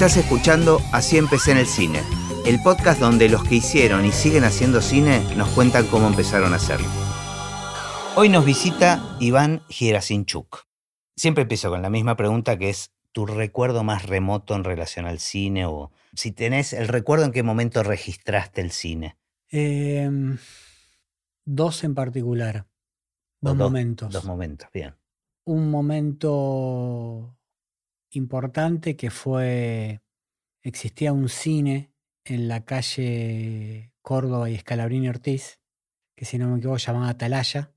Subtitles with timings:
[0.00, 2.00] Estás escuchando Así empecé en el cine,
[2.46, 6.56] el podcast donde los que hicieron y siguen haciendo cine nos cuentan cómo empezaron a
[6.56, 6.88] hacerlo.
[8.16, 10.64] Hoy nos visita Iván Gerasinchuk.
[11.16, 15.18] Siempre empiezo con la misma pregunta que es tu recuerdo más remoto en relación al
[15.18, 19.18] cine o si tenés el recuerdo en qué momento registraste el cine.
[19.50, 20.38] Em,
[21.44, 22.66] dos en particular.
[23.42, 24.10] Dos, momentos.
[24.10, 24.94] Dos momentos, bien.
[25.44, 27.36] Un momento
[28.10, 30.00] importante que fue,
[30.62, 31.92] existía un cine
[32.24, 35.60] en la calle Córdoba y Escalabrini Ortiz,
[36.16, 37.72] que si no me equivoco llamaba Atalaya.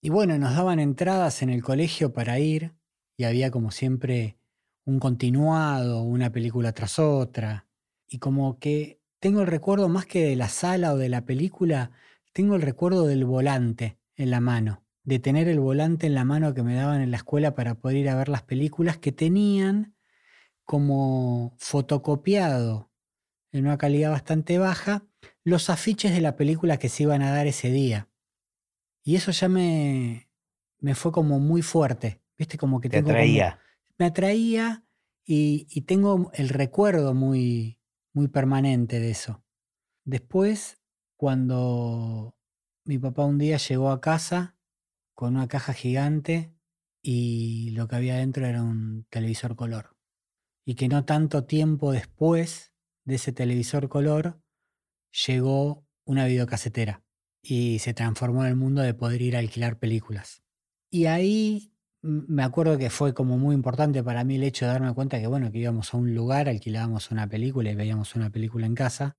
[0.00, 2.74] Y bueno, nos daban entradas en el colegio para ir
[3.16, 4.36] y había como siempre
[4.84, 7.68] un continuado, una película tras otra.
[8.08, 11.92] Y como que tengo el recuerdo más que de la sala o de la película,
[12.32, 16.54] tengo el recuerdo del volante en la mano, de tener el volante en la mano
[16.54, 19.96] que me daban en la escuela para poder ir a ver las películas que tenían
[20.64, 22.90] como fotocopiado
[23.50, 25.06] en una calidad bastante baja
[25.44, 28.08] los afiches de la película que se iban a dar ese día.
[29.04, 30.28] Y eso ya me,
[30.78, 32.56] me fue como muy fuerte, ¿viste?
[32.56, 33.58] Como que Te atraía.
[33.98, 34.84] me atraía
[35.24, 37.80] y, y, tengo el recuerdo muy,
[38.12, 39.44] muy permanente de eso.
[40.04, 40.80] Después,
[41.16, 42.36] cuando
[42.84, 44.56] mi papá un día llegó a casa
[45.14, 46.54] con una caja gigante
[47.02, 49.96] y lo que había dentro era un televisor color.
[50.64, 52.72] Y que no tanto tiempo después
[53.04, 54.40] de ese televisor color
[55.26, 57.02] llegó una videocasetera
[57.42, 60.42] y se transformó en el mundo de poder ir a alquilar películas.
[60.90, 64.92] Y ahí me acuerdo que fue como muy importante para mí el hecho de darme
[64.92, 68.66] cuenta que, bueno, que íbamos a un lugar, alquilábamos una película y veíamos una película
[68.66, 69.16] en casa,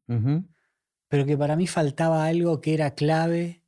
[1.07, 3.62] pero que para mí faltaba algo que era clave,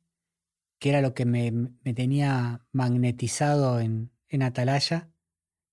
[0.78, 1.52] que era lo que me,
[1.94, 5.10] tenía magnetizado en, en Atalaya,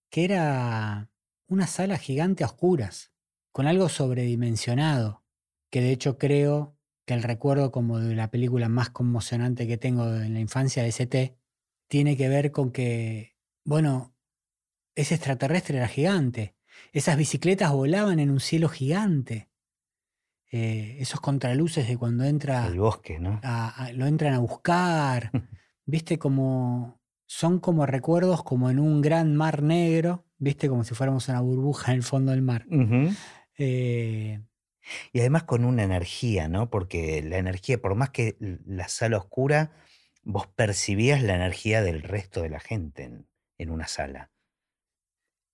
[0.09, 1.09] que era
[1.47, 3.11] una sala gigante a oscuras,
[3.51, 5.23] con algo sobredimensionado,
[5.69, 10.13] que de hecho creo que el recuerdo como de la película más conmocionante que tengo
[10.15, 11.37] en la infancia de ST
[11.87, 13.35] tiene que ver con que,
[13.65, 14.15] bueno,
[14.95, 16.55] ese extraterrestre era gigante.
[16.91, 19.49] Esas bicicletas volaban en un cielo gigante.
[20.55, 23.39] Eh, esos contraluces de cuando entra El bosque, ¿no?
[23.41, 25.31] a- a- lo entran a buscar.
[25.85, 31.27] Viste como son como recuerdos como en un gran mar negro, viste como si fuéramos
[31.29, 32.67] una burbuja en el fondo del mar.
[33.57, 34.41] Eh,
[35.11, 36.69] Y además con una energía, ¿no?
[36.69, 39.71] Porque la energía, por más que la sala oscura,
[40.21, 43.27] vos percibías la energía del resto de la gente en,
[43.57, 44.31] en una sala.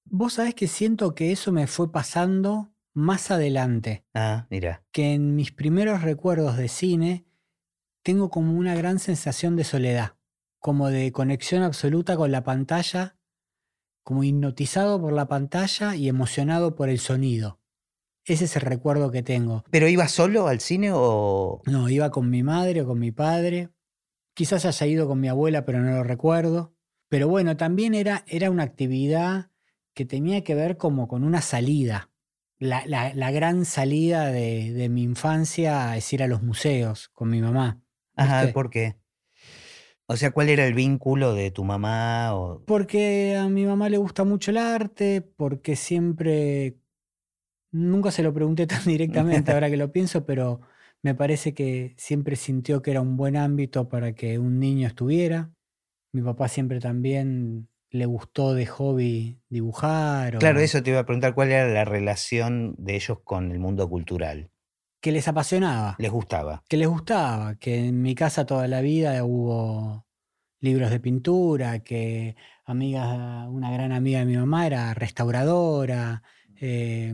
[0.06, 4.84] Vos sabés que siento que eso me fue pasando más adelante, Ah, mira.
[4.92, 7.26] que en mis primeros recuerdos de cine
[8.04, 10.16] tengo como una gran sensación de soledad,
[10.60, 13.18] como de conexión absoluta con la pantalla,
[14.04, 17.60] como hipnotizado por la pantalla y emocionado por el sonido.
[18.26, 19.64] Ese es el recuerdo que tengo.
[19.72, 21.62] ¿Pero ibas solo al cine o...?
[21.66, 23.70] No, iba con mi madre o con mi padre.
[24.36, 26.74] Quizás haya ido con mi abuela, pero no lo recuerdo.
[27.08, 29.52] Pero bueno, también era, era una actividad
[29.94, 32.09] que tenía que ver como con una salida.
[32.60, 37.30] La, la- la gran salida de, de mi infancia es ir a los museos con
[37.30, 37.82] mi mamá.
[38.16, 38.54] Ajá, ¿viste?
[38.54, 38.96] ¿por qué?
[40.08, 42.36] O sea, ¿cuál era el vínculo de tu mamá?
[42.36, 42.62] O...
[42.66, 46.78] Porque a mi mamá le gusta mucho el arte, porque siempre,
[47.72, 50.62] nunca se lo pregunté tan directamente ahora que lo pienso, pero
[51.04, 55.52] me parece que siempre sintió que era un buen ámbito para que un niño estuviera.
[56.14, 60.36] Mi papá siempre también le gustó de hobby dibujar.
[60.36, 63.60] o Claro, eso te iba a preguntar, ¿cuál era la relación de ellos con el
[63.60, 64.52] mundo cultural?
[65.02, 66.64] Que les apasionaba, ¿Les gustaba?
[66.68, 70.06] que les gustaba, que en mi casa toda la vida hubo
[70.60, 72.36] libros de pintura, que
[72.66, 76.22] amigas, una gran amiga de mi mamá era restauradora,
[76.60, 77.14] eh,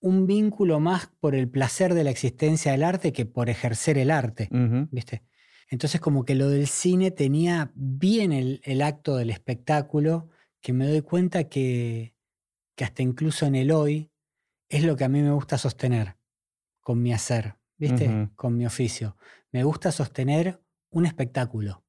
[0.00, 4.10] un vínculo más por el placer de la existencia del arte que por ejercer el
[4.10, 4.48] arte.
[4.90, 5.22] ¿viste?
[5.68, 10.28] Entonces como que lo del cine tenía bien el, el acto del espectáculo,
[10.60, 12.14] que me doy cuenta que,
[12.74, 14.10] que hasta incluso en el hoy
[14.68, 16.16] es lo que a mí me gusta sostener
[16.80, 18.30] con mi hacer, ¿viste?
[18.36, 19.16] Con mi oficio.
[19.52, 20.60] Me gusta sostener
[20.90, 21.82] un espectáculo.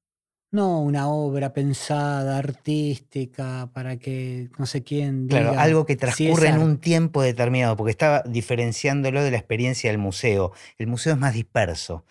[0.51, 5.41] No una obra pensada, artística, para que no sé quién diga.
[5.41, 9.89] Claro, algo que si transcurre en un tiempo determinado, porque estaba diferenciándolo de la experiencia
[9.89, 10.53] del museo.
[10.77, 12.05] El museo es más disperso.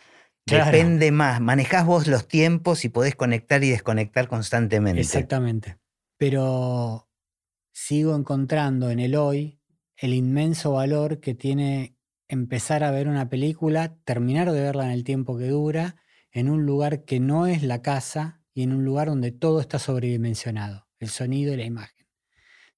[0.46, 0.76] Claro.
[0.76, 1.41] Depende más.
[1.41, 5.00] Manejás vos los tiempos y podés conectar y desconectar constantemente.
[5.00, 5.79] Exactamente.
[6.19, 7.08] Pero
[7.73, 9.61] sigo encontrando en el hoy
[9.96, 11.96] el inmenso valor que tiene
[12.29, 15.96] empezar a ver una película, terminar de verla en el tiempo que dura,
[16.31, 19.79] en un lugar que no es la casa y en un lugar donde todo está
[19.79, 22.06] sobredimensionado, el sonido y la imagen.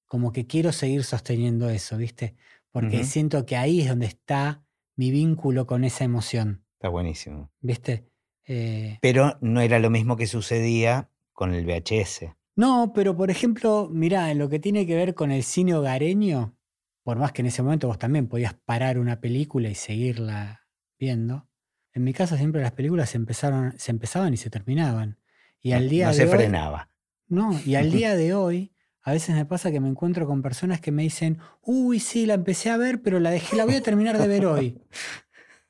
[0.05, 2.35] Como que quiero seguir sosteniendo eso, ¿viste?
[2.71, 4.63] porque siento que ahí es donde está
[4.95, 7.51] mi vínculo con esa emoción, Está buenísimo.
[7.59, 8.07] ¿viste?
[8.45, 12.35] Eh, Pero no era lo mismo que sucedía con el VHS.
[12.55, 16.55] no, pero por ejemplo, mirá, en lo que tiene que ver con el cine hogareño,
[17.03, 20.67] por más que en ese momento vos también podías parar una película y seguirla
[20.99, 21.47] viendo,
[21.93, 25.19] en mi casa siempre las películas se, empezaron, se empezaban y se terminaban.
[25.61, 26.91] Y al No- día no de se hoy, frenaba.
[27.27, 28.71] No, y al día de hoy,
[29.01, 32.35] a veces me pasa que me encuentro con personas que me dicen, uy, sí, la
[32.35, 34.77] empecé a ver, pero la dejé, la voy a terminar de ver hoy.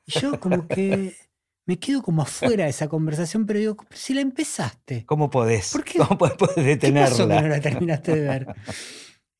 [0.08, 1.14] Y yo como que
[1.66, 5.72] me quedo como afuera de esa conversación, pero digo, si la empezaste, ¿Cómo podés?
[5.72, 5.98] ¿Por qué?
[5.98, 7.48] ¿Cómo podés, podés ¿qué pasó que no detenerla?
[7.48, 8.46] la terminaste de ver?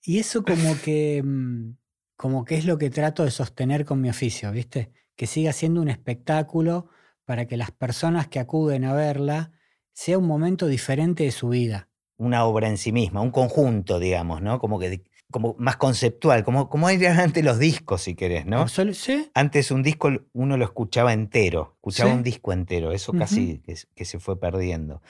[0.02, 1.76] Y eso como que, mm,
[2.16, 4.90] como que es lo que trato de sostener con mi oficio, ¿viste?
[5.16, 6.88] Que siga siendo un espectáculo
[7.24, 9.52] para que las personas que acuden a verla
[9.92, 11.88] sea un momento diferente de su vida.
[12.18, 14.58] Una obra en sí misma, un conjunto, digamos, ¿no?
[14.58, 18.60] Como que como más conceptual, como, como eran antes los discos, si querés, ¿no?
[19.34, 22.16] Antes un disco uno lo escuchaba entero, escuchaba Sí.
[22.16, 23.58] un disco entero, eso casi
[23.94, 25.02] que, se fue perdiendo.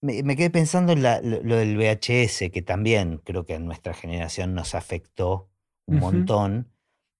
[0.00, 3.58] Me, me quedé pensando en la- lo, lo del VHS, que también creo que a
[3.58, 5.50] nuestra generación nos afectó
[5.86, 6.68] un montón.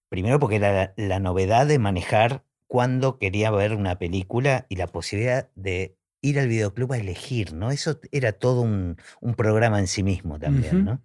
[0.09, 4.87] Primero porque era la, la novedad de manejar cuando quería ver una película y la
[4.87, 7.71] posibilidad de ir al videoclub a elegir, ¿no?
[7.71, 11.01] Eso era todo un, un programa en sí mismo también, Ujú, ¿no?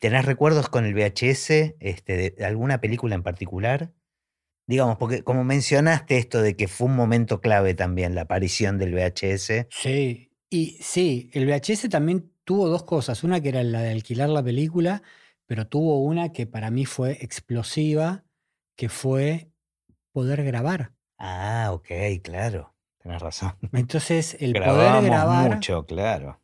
[0.00, 3.92] ¿Tenés recuerdos con el VHS este, de alguna película en particular?
[4.66, 8.94] Digamos, porque como mencionaste esto de que fue un momento clave también la aparición del
[8.94, 9.68] VHS.
[9.70, 13.24] Sí, y sí, el VHS también tuvo dos cosas.
[13.24, 15.02] Una que era la de alquilar la película,
[15.46, 18.24] pero tuvo una que para mí fue explosiva,
[18.76, 19.50] que fue
[20.12, 20.92] poder grabar.
[21.18, 21.88] Ah, ok,
[22.22, 23.54] claro, tenés razón.
[23.72, 26.40] Entonces, el poder Grabábamos grabar, mucho, claro.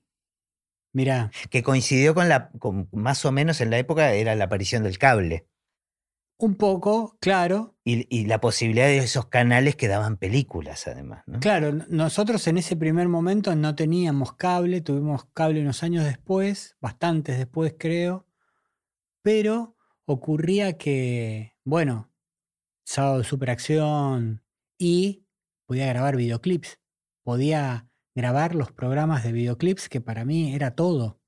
[0.92, 4.82] Mira, Que coincidió con la, con más o menos en la época, era la aparición
[4.82, 5.46] del cable.
[6.38, 11.38] Un poco, claro, y, y la posibilidad de esos canales que daban películas, además, ¿no?
[11.38, 17.38] claro, nosotros en ese primer momento no teníamos cable, tuvimos cable unos años después, bastantes
[17.38, 18.26] después creo,
[19.22, 22.12] pero ocurría que, bueno,
[22.84, 24.42] sábado de superacción
[24.78, 25.26] y
[25.66, 26.80] podía grabar videoclips,
[27.22, 31.20] podía grabar los programas de videoclips que para mí era todo.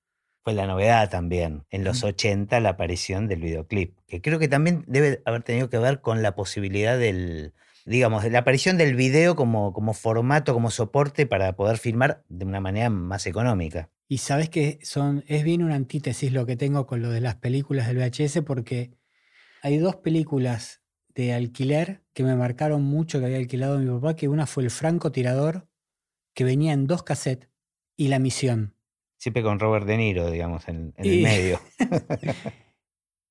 [0.42, 2.06] Fue la novedad también, en los Mm.
[2.06, 6.22] 80, la aparición del videoclip, que creo que también debe haber tenido que ver con
[6.22, 7.54] la posibilidad del,
[7.86, 12.44] digamos, de la aparición del video como, como formato, como soporte para poder filmar de
[12.44, 13.90] una manera más económica.
[14.06, 17.36] Y sabes que son, es bien una antítesis lo que tengo con lo de las
[17.36, 18.90] películas del VHS porque
[19.62, 20.82] hay dos películas
[21.14, 24.70] de alquiler que me marcaron mucho que había alquilado mi papá, que una fue El
[24.70, 25.68] francotirador,
[26.34, 27.48] que venía en dos cassettes,
[27.96, 28.74] y La Misión.
[29.18, 31.60] Siempre con Robert De Niro, digamos, en, en el Y- medio.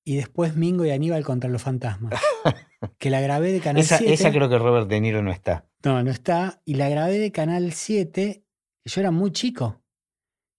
[0.06, 2.14] Y después Mingo y Aníbal contra los fantasmas,
[3.00, 4.14] que la grabé de Canal esa, 7.
[4.14, 5.66] esa creo que Robert De Niro no está.
[5.86, 6.62] No, no está.
[6.66, 8.46] Y la grabé de Canal 7.
[8.84, 9.82] Y yo era muy chico.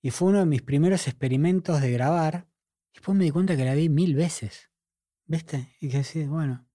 [0.02, 2.46] Y fue uno de mis primeros experimentos de grabar.
[2.92, 4.70] Y después me di cuenta que la vi mil veces.
[5.26, 5.68] ¿Viste?
[5.78, 6.66] Y que decís, bueno,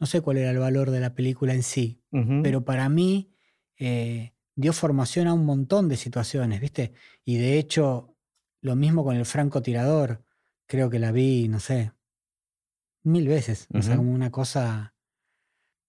[0.00, 2.02] no sé cuál era el valor de la película en sí.
[2.42, 3.32] Pero para mí
[3.78, 6.92] eh, dio formación a un montón de situaciones, ¿viste?
[7.24, 8.16] Y de hecho,
[8.60, 10.24] lo mismo con el francotirador.
[10.66, 11.92] Creo que la vi, no sé,
[13.02, 13.68] mil veces.
[13.74, 14.94] O sea, como una cosa.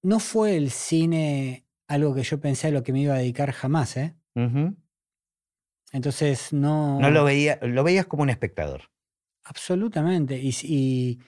[0.04, 3.52] No fue el cine algo que yo pensé a lo que me iba a dedicar
[3.52, 4.16] jamás, ¿eh?
[5.94, 7.00] Entonces no.
[7.00, 8.92] No lo veía, lo veías como un espectador.
[9.46, 10.38] Absolutamente.
[10.38, 11.20] Y, y,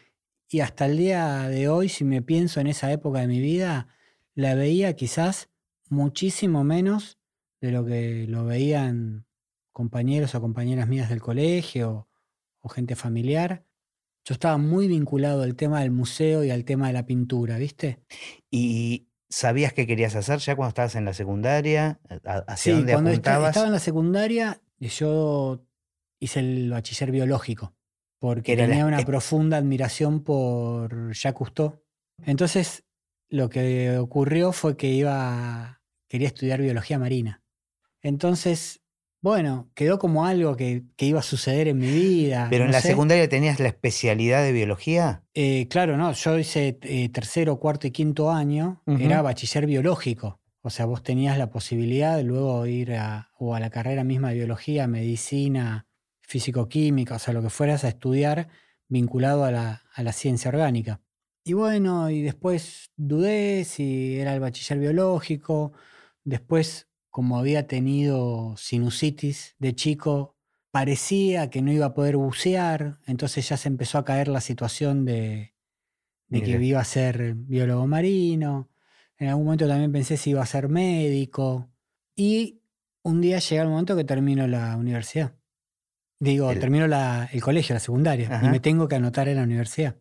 [0.50, 3.88] y hasta el día de hoy, si me pienso en esa época de mi vida,
[4.36, 5.50] la veía quizás
[5.90, 7.17] muchísimo menos
[7.62, 9.26] de lo que lo veían
[9.72, 12.08] compañeros o compañeras mías del colegio
[12.62, 13.66] o gente familiar.
[14.26, 18.00] Yo estaba muy vinculado al tema del museo y al tema de la pintura, ¿viste?
[18.52, 22.00] ¿Y sabías qué querías hacer ya cuando estabas en la secundaria?
[22.26, 23.50] ¿A- ¿Hacia Sí, dónde cuando apuntabas?
[23.50, 25.64] estaba en la secundaria, yo
[26.20, 27.74] hice el bachiller biológico,
[28.20, 31.82] porque la- tenía una profunda admiración por Jacques Cousteau.
[32.26, 32.84] Entonces,
[33.30, 37.44] lo que ocurrió fue que iba, quería estudiar biología marina.
[38.08, 38.82] Entonces,
[39.22, 42.48] bueno, quedó como algo que, que iba a suceder en mi vida.
[42.50, 42.90] Pero en la sé.
[42.90, 45.24] secundaria tenías la especialidad de biología.
[45.34, 50.40] Eh, claro, no, yo hice eh, tercero, cuarto y quinto año, era bachiller biológico.
[50.62, 54.30] O sea, vos tenías la posibilidad de luego ir a, o a la carrera misma
[54.30, 55.88] de biología, medicina,
[56.22, 58.50] físico-química, o sea, lo que fueras a estudiar
[58.90, 61.02] vinculado a la, a la ciencia orgánica.
[61.44, 65.72] Y bueno, y después dudé si era el bachiller biológico.
[66.26, 70.36] Después, como había tenido sinusitis de chico,
[70.70, 75.04] parecía que no iba a poder bucear, entonces ya se empezó a caer la situación
[75.04, 75.56] de,
[76.28, 78.70] de que iba a ser biólogo marino.
[79.18, 81.72] En algún momento también pensé si iba a ser médico.
[82.16, 82.62] Y
[83.02, 85.34] un día llega el momento que termino la universidad.
[86.20, 88.46] Digo, El- termino la- el colegio, la secundaria, Ajá.
[88.46, 89.96] y me tengo que anotar en la universidad.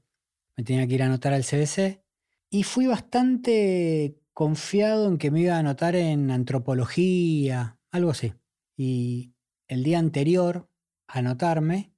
[0.54, 2.02] Me tenía que ir a anotar al CBC.
[2.50, 8.34] Y fui bastante confiado en que me iba a anotar en antropología, algo así.
[8.76, 9.32] Y
[9.66, 10.68] el día anterior
[11.06, 11.94] a anotarme,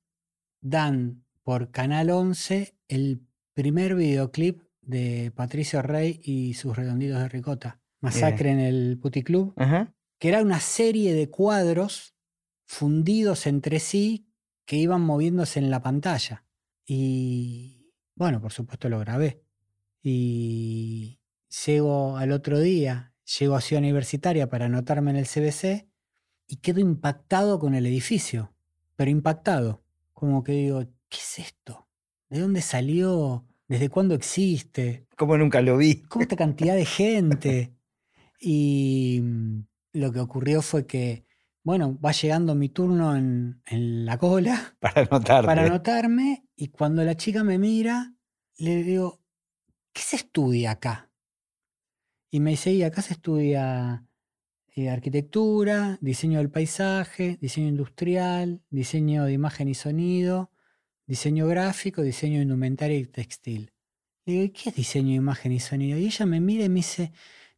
[0.61, 7.81] dan por Canal 11 el primer videoclip de Patricio Rey y sus redonditos de ricota.
[8.01, 9.93] Masacre en el Puticlub, Ajá.
[10.21, 12.15] que era una serie de cuadros
[12.65, 14.29] fundidos entre sí
[14.65, 16.45] que iban moviéndose en la pantalla.
[16.87, 19.43] Y bueno, por supuesto lo grabé.
[20.05, 21.18] Y
[21.67, 25.89] llego al otro día, llego a Ciudad Universitaria para anotarme en el CBC
[26.47, 28.55] y quedo impactado con el edificio,
[28.97, 29.83] pero impactado.
[30.13, 31.89] Como que digo, ¿qué es esto?
[32.29, 33.47] ¿De dónde salió?
[33.69, 35.07] ¿Desde cuándo existe?
[35.17, 36.03] Como nunca lo vi.
[36.03, 37.75] ¿Cómo esta cantidad de gente?
[38.41, 39.63] Y mm,
[39.95, 41.27] lo que ocurrió fue que,
[41.65, 47.43] bueno, va llegando mi turno en, en la cola para anotarme y cuando la chica
[47.43, 48.15] me mira,
[48.59, 49.21] le digo,
[49.93, 51.08] ¿qué se estudia acá?
[52.31, 54.05] Y me dice, y acá se estudia
[54.75, 60.51] eh, arquitectura, diseño del paisaje, diseño industrial, diseño de imagen y sonido,
[61.07, 63.73] diseño gráfico, diseño indumentaria y textil.
[64.25, 65.99] Le digo, ¿y qué es diseño de imagen y sonido?
[65.99, 67.13] Y ella me mira y me dice,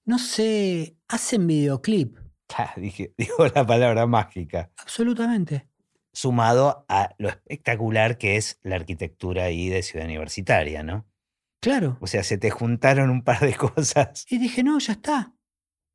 [0.05, 2.17] no sé, hacen videoclip.
[2.57, 4.71] Ah, dije, digo la palabra mágica.
[4.77, 5.67] Absolutamente.
[6.13, 11.07] Sumado a lo espectacular que es la arquitectura ahí de Ciudad Universitaria, ¿no?
[11.61, 11.99] Claro.
[12.01, 14.27] O sea, se te juntaron un par de cosas.
[14.29, 15.35] Y dije, no, ya está.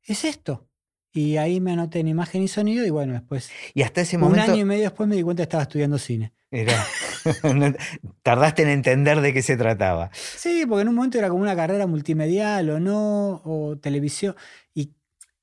[0.04, 0.68] Es esto.
[1.12, 4.24] Y ahí me anoté en imagen y sonido y bueno, después, Y hasta ese un
[4.24, 6.34] momento año y medio después me di cuenta que estaba estudiando cine.
[6.50, 6.86] era.
[8.22, 10.10] tardaste en entender de qué se trataba.
[10.12, 14.36] Sí, porque en un momento era como una carrera multimedial o no, o televisión.
[14.74, 14.94] Y,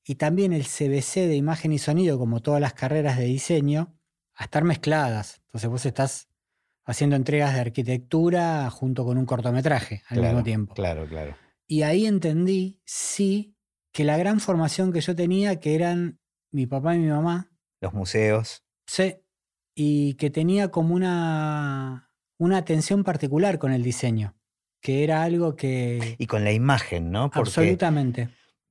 [0.06, 3.98] y también el CBC de imagen y sonido, como todas las carreras de diseño,
[4.36, 5.42] a estar mezcladas.
[5.46, 6.28] Entonces vos estás
[6.86, 10.74] haciendo entregas de arquitectura junto con un cortometraje al Claro, mismo tiempo.
[10.74, 11.36] Claro, claro.
[11.68, 13.56] Y ahí entendí, sí,
[13.94, 16.20] que la gran formación que yo tenía, que eran
[16.52, 18.64] mi papá y mi mamá, Los museos.
[18.88, 19.16] sí,
[19.76, 24.36] y que tenía como una, una atención particular con el diseño,
[24.82, 26.16] que era algo que...
[26.20, 27.32] Y con la imagen, ¿no?
[27.32, 28.30] Porque, absolutamente.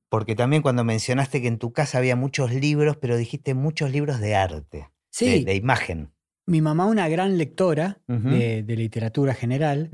[0.09, 4.19] porque también cuando mencionaste que en tu casa había muchos libros, pero dijiste muchos libros
[4.21, 6.13] de arte, Sí, de, de imagen.
[6.45, 9.89] Mi mamá una gran lectora de, de literatura general,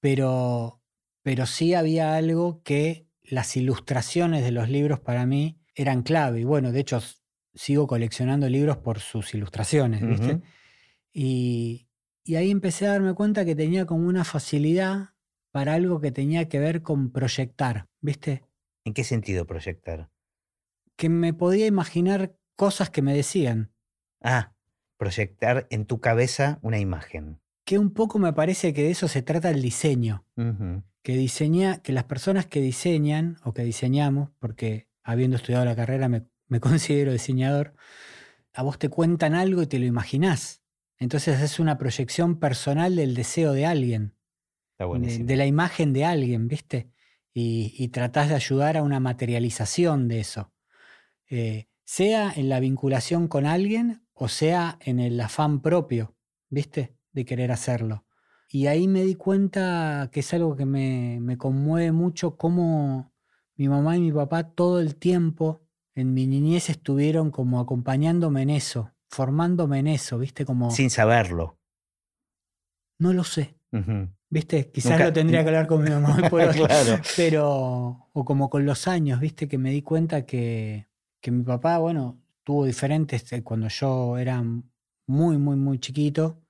[0.00, 0.82] pero,
[1.22, 6.40] pero sí había algo que las ilustraciones de los libros para mí eran clave.
[6.40, 7.00] Y bueno, de hecho,
[7.54, 10.40] sigo coleccionando libros por sus ilustraciones, ¿viste?
[11.12, 11.88] Y,
[12.24, 15.10] y ahí empecé a darme cuenta que tenía como una facilidad
[15.52, 18.44] para algo que tenía que ver con proyectar, ¿viste?
[18.84, 20.10] ¿En qué sentido proyectar?
[20.96, 23.72] Que me podía imaginar cosas que me decían.
[24.22, 24.54] Ah,
[25.00, 27.40] proyectar en tu cabeza una imagen.
[27.64, 30.26] Que un poco me parece que de eso se trata el diseño.
[31.02, 36.10] Que diseña, que las personas que diseñan o que diseñamos, porque habiendo estudiado la carrera
[36.10, 37.72] me, me considero diseñador,
[38.52, 40.62] a vos te cuentan algo y te lo imaginás.
[40.98, 44.14] Entonces es una proyección personal del deseo de alguien,
[44.72, 45.24] Está de, buenísimo.
[45.24, 46.90] de la imagen de alguien, ¿viste?
[47.32, 50.52] Y, y tratás de ayudar a una materialización de eso.
[51.30, 56.14] Eh, sea en la vinculación con alguien o sea en el afán propio,
[56.50, 56.94] ¿viste?
[57.12, 58.04] De querer hacerlo.
[58.50, 63.12] Y ahí me di cuenta que es algo que me, me conmueve mucho, cómo
[63.56, 65.62] mi mamá y mi papá todo el tiempo
[65.94, 70.44] en mi niñez estuvieron como acompañándome en eso, formándome en eso, ¿viste?
[70.44, 71.58] Como, Sin saberlo.
[72.98, 73.56] no lo sé.
[74.28, 74.70] ¿viste?
[74.70, 77.00] Quizás Nunca- lo tendría que hablar con mi mamá hoy, Claro.
[77.16, 79.48] pero, o como con los años, ¿viste?
[79.48, 80.88] Que me di cuenta que,
[81.20, 84.42] que mi papá, bueno, tuvo diferentes, eh, cuando yo era
[85.06, 86.40] muy, muy, muy chiquito,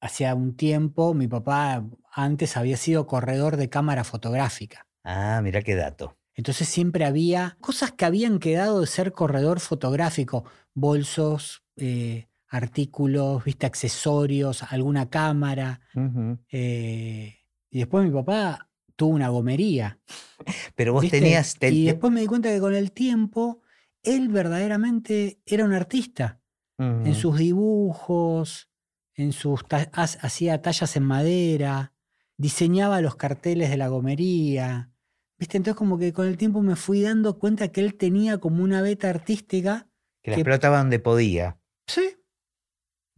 [0.00, 4.86] hacía un tiempo, mi papá antes había sido corredor de cámara fotográfica.
[5.04, 6.16] Ah, mira qué dato.
[6.34, 13.66] Entonces siempre había cosas que habían quedado de ser corredor fotográfico, bolsos, eh, artículos, viste,
[13.66, 15.80] accesorios, alguna cámara.
[16.50, 17.36] Eh,
[17.70, 19.98] y después mi papá tuvo una gomería.
[20.74, 21.20] Pero vos ¿viste?
[21.20, 21.58] tenías...
[21.58, 23.62] ten- Y después me di cuenta que con el tiempo
[24.02, 26.40] él verdaderamente era un artista.
[26.78, 28.68] En sus dibujos,
[29.14, 31.92] en sus ta- hacía tallas en madera,
[32.36, 34.90] diseñaba los carteles de la gomería.
[35.38, 35.58] ¿Viste?
[35.58, 38.82] Entonces como que con el tiempo me fui dando cuenta que él tenía como una
[38.82, 39.88] beta artística.
[40.22, 42.16] que la explotaba donde podía, Sí.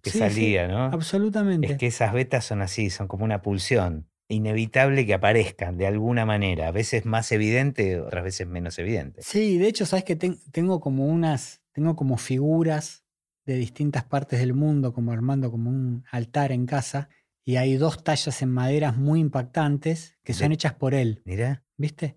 [0.02, 0.84] que sí, sí, salía, ¿no?
[0.84, 1.72] absolutamente.
[1.72, 4.10] Es que esas vetas son así, son como una pulsión.
[4.28, 9.22] Inevitable que aparezcan de alguna manera, a veces más evidente, otras veces menos evidente.
[9.22, 13.04] Sí, de hecho, sabes que tengo como unas, tengo como figuras
[13.44, 17.08] de distintas partes del mundo, como armando como un altar en casa,
[17.44, 21.22] y hay dos tallas en maderas muy impactantes que son hechas por él.
[21.26, 21.62] Mira.
[21.76, 22.16] ¿Viste?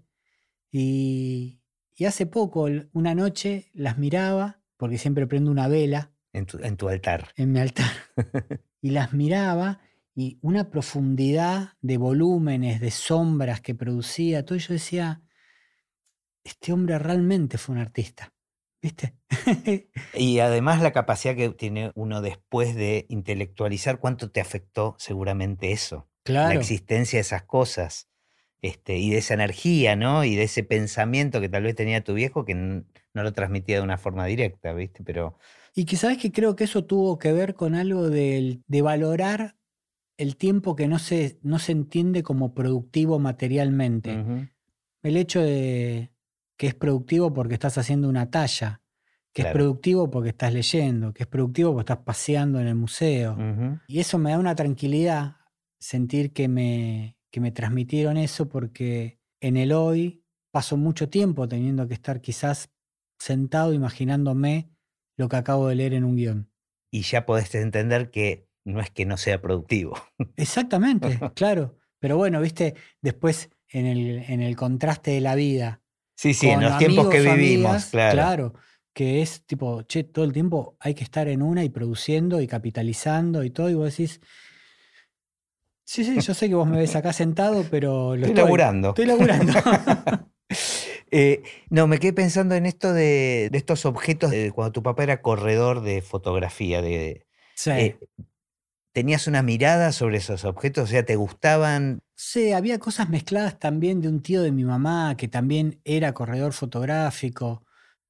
[0.71, 1.59] Y,
[1.95, 6.13] y, hace poco, una noche, las miraba, porque siempre prendo una vela.
[6.31, 7.29] En tu, en tu altar.
[7.35, 7.91] En mi altar.
[8.81, 9.81] y las miraba
[10.19, 15.21] y una profundidad de volúmenes, de sombras que producía, todo yo decía,
[16.43, 18.33] este hombre realmente fue un artista.
[18.81, 19.15] ¿Viste?
[20.15, 26.09] y además la capacidad que tiene uno después de intelectualizar cuánto te afectó seguramente eso.
[26.23, 26.51] Claro.
[26.51, 28.09] La existencia de esas cosas.
[28.63, 30.23] Este, y de esa energía, ¿no?
[30.23, 32.83] Y de ese pensamiento que tal vez tenía tu viejo que no
[33.13, 35.03] lo transmitía de una forma directa, ¿viste?
[35.03, 35.37] Pero...
[35.75, 39.56] Y que sabes que creo que eso tuvo que ver con algo de, de valorar
[40.17, 44.49] el tiempo que no se, no se entiende como productivo materialmente.
[45.03, 46.11] El hecho de
[46.57, 48.81] que es productivo porque estás haciendo una talla,
[49.31, 53.37] que es productivo porque estás leyendo, que es productivo porque estás paseando en el museo.
[53.87, 55.37] Y eso me da una tranquilidad,
[55.79, 61.87] sentir que me, que me transmitieron eso, porque en el hoy paso mucho tiempo teniendo
[61.87, 62.71] que estar quizás
[63.19, 64.71] sentado imaginándome
[65.15, 66.51] lo que acabo de leer en un guion.
[66.89, 69.97] Y ya podés entender que no es que no sea productivo.
[70.35, 71.77] Exactamente, claro.
[71.99, 75.81] Pero bueno, viste, después en el, en el contraste de la vida.
[76.15, 78.13] Sí, sí, en los tiempos que vivimos, claro.
[78.13, 78.53] Claro,
[78.93, 82.47] que es tipo, che, todo el tiempo hay que estar en una y produciendo y
[82.47, 84.19] capitalizando y todo, y vos decís,
[85.83, 88.89] sí, sí, yo sé que vos me ves acá sentado, pero lo estoy, laburando.
[88.89, 89.53] Estoy laburando.
[91.09, 95.21] Eh, no, me quedé pensando en esto de, estos objetos de cuando tu papá era
[95.21, 97.71] corredor de fotografía, de, sí.
[97.71, 97.97] Eh,
[98.97, 100.85] ¿Tenías una mirada sobre esos objetos?
[100.85, 101.99] O sea, ¿te gustaban?
[102.15, 106.51] Sí, había cosas mezcladas también de un tío de mi mamá que también era corredor
[106.51, 107.63] fotográfico.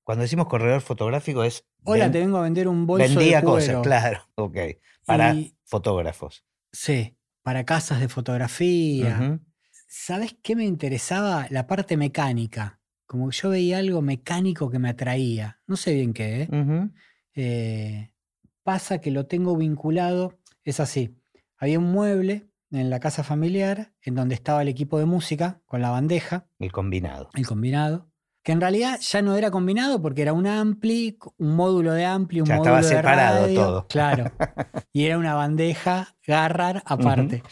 [0.06, 1.66] Cuando decimos corredor fotográfico es...
[1.84, 3.82] Hola, te vengo a vender un bolso Vendía de cuero.
[3.82, 4.30] cosas, claro.
[4.36, 4.58] Ok.
[5.06, 6.46] Para fotógrafos.
[6.72, 9.42] Sí, para casas de fotografía.
[9.90, 11.48] ¿Sabes qué me interesaba?
[11.50, 12.80] La parte mecánica.
[13.06, 15.60] Como que yo veía algo mecánico que me atraía.
[15.68, 16.90] No sé bien qué, ¿eh?
[17.36, 18.12] eh
[18.64, 21.16] pasa que lo tengo vinculado es así.
[21.58, 25.82] Había un mueble en la casa familiar en donde estaba el equipo de música con
[25.82, 26.48] la bandeja.
[26.60, 27.30] El combinado.
[27.34, 28.12] El combinado.
[28.44, 32.42] Que en realidad ya no era combinado porque era un ampli, un módulo de ampli,
[32.42, 33.88] un ya módulo estaba separado todo.
[33.88, 34.32] Claro.
[34.94, 37.44] y era una bandeja Garrar aparte.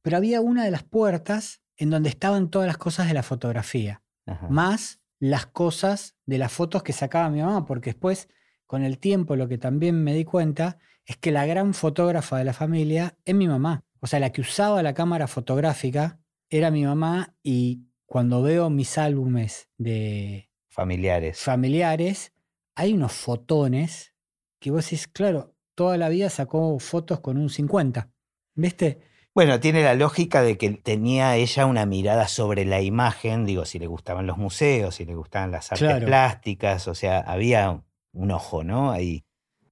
[0.00, 4.02] Pero había una de las puertas en donde estaban todas las cosas de la fotografía.
[4.48, 8.28] Más las cosas de las fotos que sacaba mi mamá, porque después,
[8.66, 12.44] con el tiempo, lo que también me di cuenta es que la gran fotógrafa de
[12.44, 13.84] la familia es mi mamá.
[14.00, 18.98] O sea, la que usaba la cámara fotográfica era mi mamá y cuando veo mis
[18.98, 22.32] álbumes de familiares, familiares
[22.74, 24.14] hay unos fotones
[24.58, 28.10] que vos decís, claro, toda la vida sacó fotos con un 50.
[28.54, 29.00] ¿Viste?
[29.34, 33.78] Bueno, tiene la lógica de que tenía ella una mirada sobre la imagen, digo, si
[33.78, 38.62] le gustaban los museos, si le gustaban las artes plásticas, o sea, había un ojo,
[38.62, 38.90] ¿no?
[38.90, 39.24] Ahí.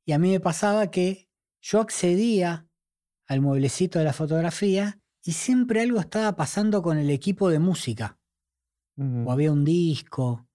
[0.04, 1.28] Y a mí me pasaba que
[1.60, 2.66] yo accedía
[3.26, 8.18] al mueblecito de la fotografía y siempre algo estaba pasando con el equipo de música.
[8.96, 10.46] O había un disco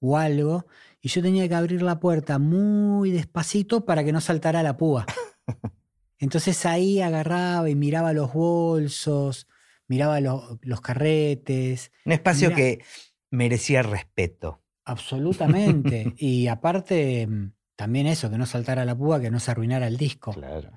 [0.00, 0.66] o algo,
[1.00, 5.06] y yo tenía que abrir la puerta muy despacito para que no saltara la púa.
[6.18, 9.46] Entonces ahí agarraba y miraba los bolsos,
[9.86, 11.92] miraba los carretes.
[12.04, 12.84] Un espacio que
[13.30, 14.62] merecía respeto.
[14.84, 16.14] Absolutamente.
[16.16, 19.96] y aparte, mm, también eso, que no saltara la púa, que no se arruinara el
[19.96, 20.32] disco.
[20.32, 20.70] Claro.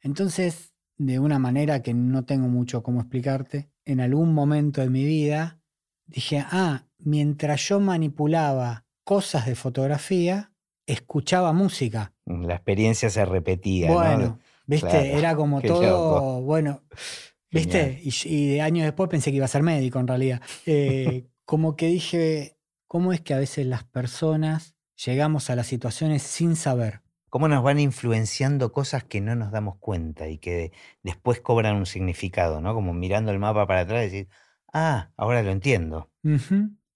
[0.00, 5.04] Entonces, de una manera que no tengo mucho cómo explicarte, en algún momento de mi
[5.04, 5.60] vida
[6.06, 10.52] dije, ah, mientras yo manipulaba cosas de fotografía,
[10.86, 12.12] escuchaba música.
[12.26, 13.90] La experiencia se repetía.
[13.90, 16.82] Bueno, viste, era como todo, bueno,
[17.50, 20.42] viste, y, de años después pensé que iba a ser médico en realidad.
[20.66, 26.22] Eh, como que dije, ¿cómo es que a veces las personas llegamos a las situaciones
[26.22, 27.02] sin saber.
[27.28, 31.86] Cómo nos van influenciando cosas que no nos damos cuenta y que después cobran un
[31.86, 32.74] significado, ¿no?
[32.74, 34.28] Como mirando el mapa para atrás y decir,
[34.72, 36.12] ah, ahora lo entiendo.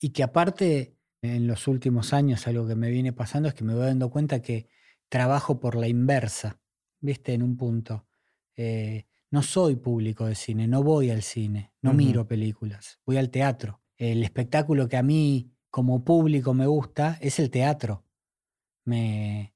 [0.00, 3.74] Y que aparte, en los últimos años, algo que me viene pasando es que me
[3.74, 4.68] voy dando cuenta que
[5.08, 6.60] trabajo por la inversa,
[7.00, 7.34] ¿viste?
[7.34, 8.06] En un punto.
[8.56, 13.30] Eh, no soy público de cine, no voy al cine, no miro películas, voy al
[13.30, 13.82] teatro.
[13.96, 18.04] El espectáculo que a mí como público me gusta es el teatro.
[18.84, 19.54] Me,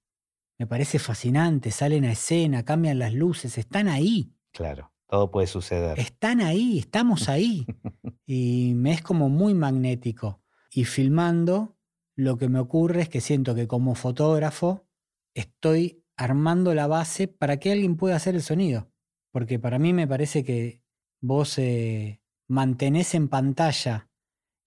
[0.59, 4.35] me parece fascinante, salen a escena, cambian las luces, están ahí.
[4.53, 5.99] Claro, todo puede suceder.
[5.99, 7.67] Están ahí, estamos ahí.
[8.27, 10.41] y me es como muy magnético.
[10.71, 11.77] Y filmando,
[12.15, 14.87] lo que me ocurre es que siento que como fotógrafo
[15.35, 18.91] estoy armando la base para que alguien pueda hacer el sonido.
[19.33, 20.83] Porque para mí me parece que
[21.21, 24.12] vos eh, mantenés en pantalla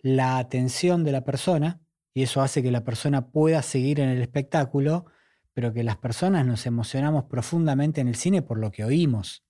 [0.05, 1.81] la atención de la persona
[2.13, 5.05] y eso hace que la persona pueda seguir en el espectáculo,
[5.53, 9.43] pero que las personas nos emocionamos profundamente en el cine por lo que oímos.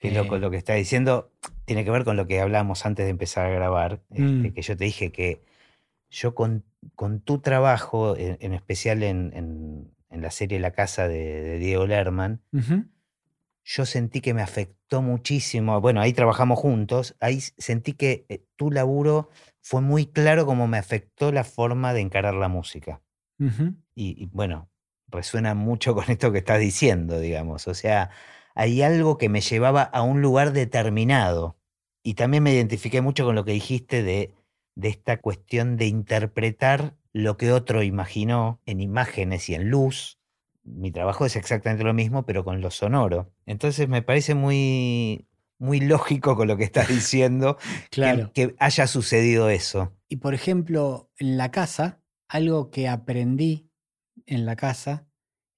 [0.00, 1.30] Que lo, Eh, lo que está diciendo
[1.66, 4.52] tiene que ver con lo que hablamos antes de empezar a grabar, este, Mm.
[4.54, 5.44] que yo te dije que
[6.10, 6.64] yo con,
[6.96, 11.58] con tu trabajo, en, en especial en, en- en la serie La Casa de, de
[11.60, 12.42] Diego Lerman,
[13.62, 15.80] yo sentí que me afectó muchísimo.
[15.80, 19.28] Bueno, ahí trabajamos juntos, ahí sentí que eh, tu laburo
[19.62, 23.02] fue muy claro cómo me afectó la forma de encarar la música.
[23.94, 24.70] Y, y, bueno,
[25.08, 27.68] resuena mucho con esto que estás diciendo, digamos.
[27.68, 28.10] O sea,
[28.54, 31.56] hay algo que me llevaba a un lugar determinado.
[32.02, 34.34] Y también me identifiqué mucho con lo que dijiste de,
[34.74, 40.18] de esta cuestión de interpretar lo que otro imaginó en imágenes y en luz.
[40.62, 43.32] Mi trabajo es exactamente lo mismo, pero con lo sonoro.
[43.46, 45.26] Entonces me parece muy,
[45.60, 48.32] muy lógico con lo que estás diciendo que- Claro.
[48.34, 49.94] que haya sucedido eso.
[50.08, 53.70] Y por ejemplo, en la casa, algo que aprendí
[54.26, 55.06] en la casa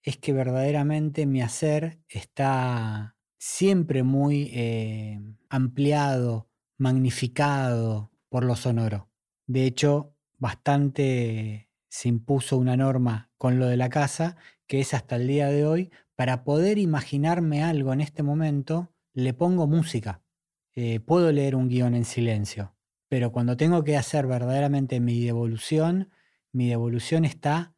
[0.03, 9.09] es que verdaderamente mi hacer está siempre muy eh, ampliado, magnificado por lo sonoro.
[9.47, 14.37] De hecho, bastante se impuso una norma con lo de la casa,
[14.67, 19.35] que es hasta el día de hoy, para poder imaginarme algo en este momento, le
[19.35, 20.22] pongo música.
[20.75, 22.75] Eh, puedo leer un guion en silencio,
[23.09, 26.11] pero cuando tengo que hacer verdaderamente mi devolución,
[26.53, 27.75] mi devolución está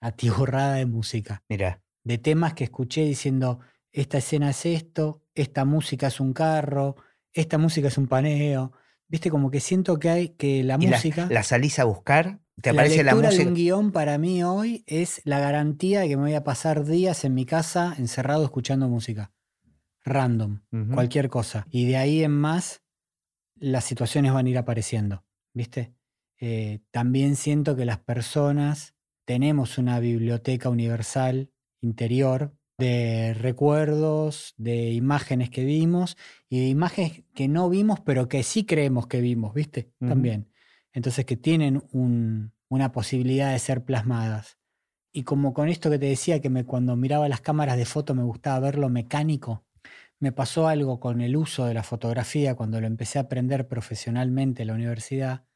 [0.00, 3.60] atiborrada de música, Mira, de temas que escuché diciendo,
[3.92, 6.96] esta escena es esto, esta música es un carro,
[7.32, 8.72] esta música es un paneo.
[9.08, 12.40] Viste, como que siento que hay que la ¿y la, música, la salís a buscar?
[12.60, 13.48] ¿Te la aparece la de música?
[13.48, 17.24] un guion para mí hoy es la garantía de que me voy a pasar días
[17.24, 19.32] en mi casa encerrado escuchando música.
[20.04, 20.60] Random
[20.94, 21.66] cualquier cosa.
[21.70, 22.82] Y de ahí en más,
[23.56, 25.94] las situaciones van a ir apareciendo, ¿viste?
[26.40, 35.50] Eh, también siento que las personas tenemos una biblioteca universal interior de recuerdos, de imágenes
[35.50, 36.16] que vimos
[36.48, 39.92] y de imágenes que no vimos, pero que sí creemos que vimos, ¿viste?
[40.08, 40.50] También.
[40.92, 44.58] Entonces que tienen un- una posibilidad de ser plasmadas.
[45.12, 48.14] Y como con esto que te decía, que me, cuando miraba las cámaras de foto
[48.14, 49.64] me gustaba ver lo mecánico,
[50.22, 54.62] me pasó algo con el uso de la fotografía cuando lo empecé a aprender profesionalmente
[54.62, 55.46] en la universidad,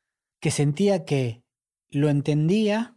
[0.40, 1.44] que sentía que
[1.88, 2.96] lo entendía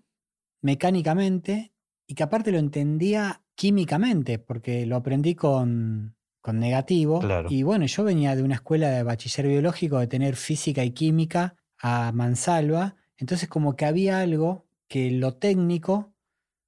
[0.64, 1.72] mecánicamente
[2.08, 7.20] y que aparte lo entendía químicamente, porque lo aprendí con, con negativo.
[7.20, 7.48] Claro.
[7.52, 11.56] Y bueno, yo venía de una escuela de bachiller biológico de tener física y química
[11.78, 16.16] a mansalva, entonces como que había algo que lo técnico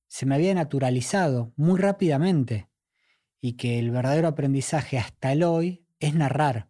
[0.08, 2.70] se me había naturalizado muy rápidamente
[3.42, 6.70] y que el verdadero aprendizaje hasta el hoy es narrar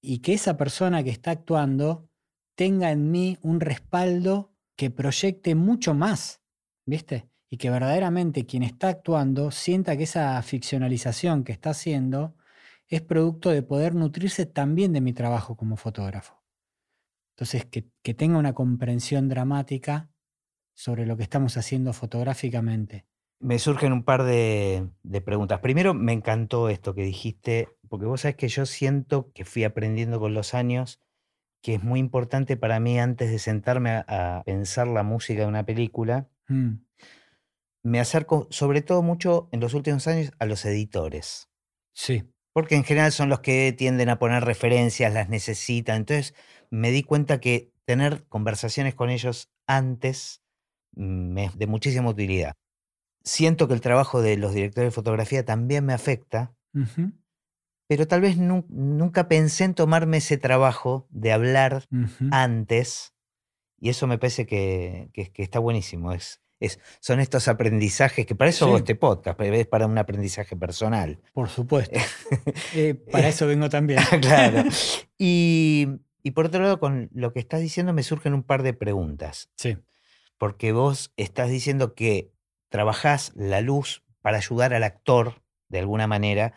[0.00, 2.08] y que esa persona que está actuando
[2.54, 6.42] tenga en mí un respaldo que proyecte mucho más,
[6.86, 7.28] ¿viste?
[7.48, 12.34] Y que verdaderamente quien está actuando sienta que esa ficcionalización que está haciendo
[12.88, 16.42] es producto de poder nutrirse también de mi trabajo como fotógrafo.
[17.34, 20.10] Entonces, que, que tenga una comprensión dramática
[20.74, 23.06] sobre lo que estamos haciendo fotográficamente.
[23.42, 25.58] Me surgen un par de, de preguntas.
[25.60, 30.20] Primero, me encantó esto que dijiste, porque vos sabés que yo siento que fui aprendiendo
[30.20, 31.00] con los años
[31.62, 34.04] que es muy importante para mí antes de sentarme a,
[34.38, 36.84] a pensar la música de una película, Mm,
[37.84, 41.48] me acerco sobre todo mucho en los últimos años a los editores.
[41.94, 45.96] sí, Porque en general son los que tienden a poner referencias, las necesitan.
[45.96, 46.34] Entonces
[46.70, 50.42] me di cuenta que tener conversaciones con ellos antes
[50.92, 52.54] mm, me es de muchísima utilidad.
[53.24, 56.54] Siento que el trabajo de los directores de fotografía también me afecta,
[57.88, 61.84] pero tal vez nu- nunca pensé en tomarme ese trabajo de hablar
[62.30, 63.14] antes,
[63.78, 66.12] y eso me parece que, que- que está buenísimo.
[66.12, 68.82] Es, es, son estos aprendizajes que para eso hago Sí.
[68.82, 71.20] este podcast, es para un aprendizaje personal.
[71.32, 71.98] Por supuesto.
[72.74, 74.00] Eh, para eso vengo también.
[74.20, 74.64] claro.
[75.18, 75.88] Y,
[76.22, 79.50] y por otro lado, con lo que estás diciendo me surgen un par de preguntas,
[79.56, 79.76] Sí,
[80.38, 82.32] porque vos estás diciendo que
[82.72, 86.54] trabajás la luz para ayudar al actor de alguna manera,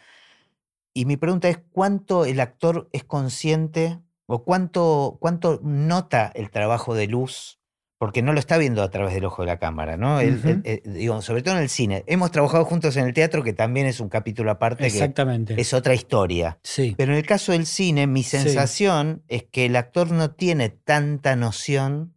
[0.96, 6.96] y mi pregunta es, ¿cuánto el actor es consciente o cuánto, cuánto nota el trabajo
[6.96, 7.60] de luz
[7.98, 10.20] porque no lo está viendo a través del ojo de la cámara, ¿no?
[10.20, 12.04] Eh, digo, sobre todo en el cine.
[12.08, 15.60] Hemos trabajado juntos en el teatro, que también es un capítulo aparte, que Exactamente.
[15.60, 16.60] es otra historia.
[16.62, 16.94] Sí.
[16.98, 18.38] Pero en el caso del cine, mi Sí.
[18.38, 22.14] sensación es que el actor no tiene tanta noción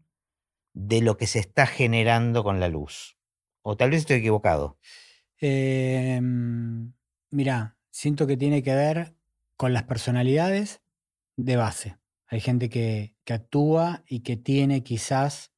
[0.75, 3.17] de lo que se está generando con la luz.
[3.71, 4.79] O tal vez estoy equivocado.
[5.43, 6.19] Eh,
[7.31, 9.15] mirá, siento que tiene que ver
[9.59, 10.81] con las personalidades
[11.37, 11.99] de base.
[12.29, 15.53] Hay gente que, que actúa y que tiene quizás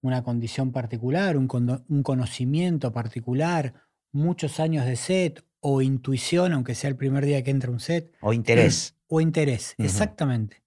[0.00, 3.74] una condición particular, un, cono- un conocimiento particular,
[4.10, 8.10] muchos años de set o intuición, aunque sea el primer día que entra un set,
[8.20, 8.96] O interés.
[9.06, 10.62] o interés, exactamente.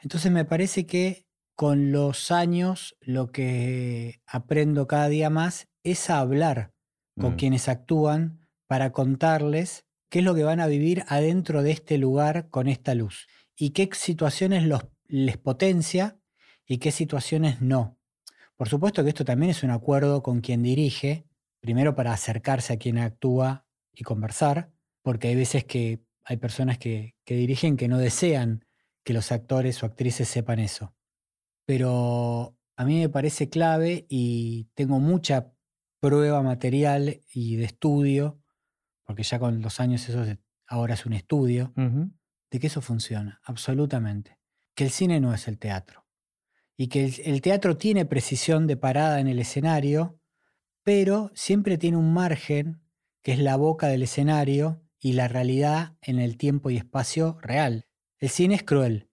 [0.00, 1.24] Entonces me parece que
[1.58, 6.72] con los años lo que aprendo cada día más es a hablar
[7.18, 7.36] con Mm.
[7.36, 12.48] quienes actúan para contarles qué es lo que van a vivir adentro de este lugar
[12.50, 16.20] con esta luz y qué situaciones los, les potencia
[16.64, 17.98] y qué situaciones no.
[18.54, 21.26] Por supuesto que esto también es un acuerdo con quien dirige,
[21.58, 24.70] primero para acercarse a quien actúa y conversar,
[25.02, 28.64] porque hay veces que hay personas que, que dirigen que no desean
[29.02, 30.94] que los actores o actrices sepan eso.
[31.68, 35.52] Pero a mí me parece clave y tengo mucha
[36.00, 38.40] prueba material y de estudio,
[39.04, 41.74] porque ya con los años eso es- ahora es un estudio,
[42.50, 44.38] de que eso funciona, absolutamente.
[44.74, 46.06] Que el cine no es el teatro.
[46.78, 50.18] Y que el, el teatro tiene precisión de parada en el escenario,
[50.82, 52.80] pero siempre tiene un margen
[53.22, 57.86] que es la boca del escenario y la realidad en el tiempo y espacio real.
[58.20, 59.07] El cine es cruel.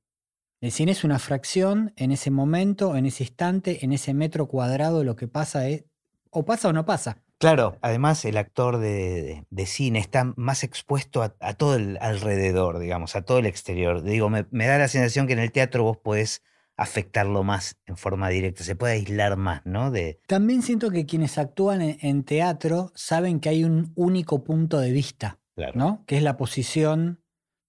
[0.66, 5.04] El cine es una fracción en ese momento, en ese instante, en ese metro cuadrado,
[5.04, 5.86] lo que pasa es,
[6.32, 7.22] o pasa o no pasa.
[7.38, 8.90] Claro, además el actor de,
[9.22, 13.46] de- de cine está más expuesto a, a todo el alrededor, digamos, a todo el
[13.46, 14.02] exterior.
[14.02, 16.42] Digo, me, me da la sensación que en el teatro vos podés
[16.78, 19.92] afectarlo más en forma directa, se puede aislar más, ¿no?
[19.92, 24.80] De, También siento que quienes actúan en, en teatro saben que hay un único punto
[24.80, 25.74] de vista, claro.
[25.76, 26.04] ¿no?
[26.08, 27.22] Que es la posición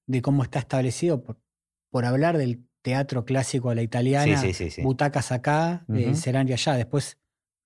[0.07, 1.39] de cómo está establecido, por,
[1.91, 4.81] por hablar del teatro clásico a la italiana, sí, sí, sí.
[4.83, 6.11] butacas acá, eh, Ujú.
[6.11, 6.75] escenario allá.
[6.75, 7.19] Después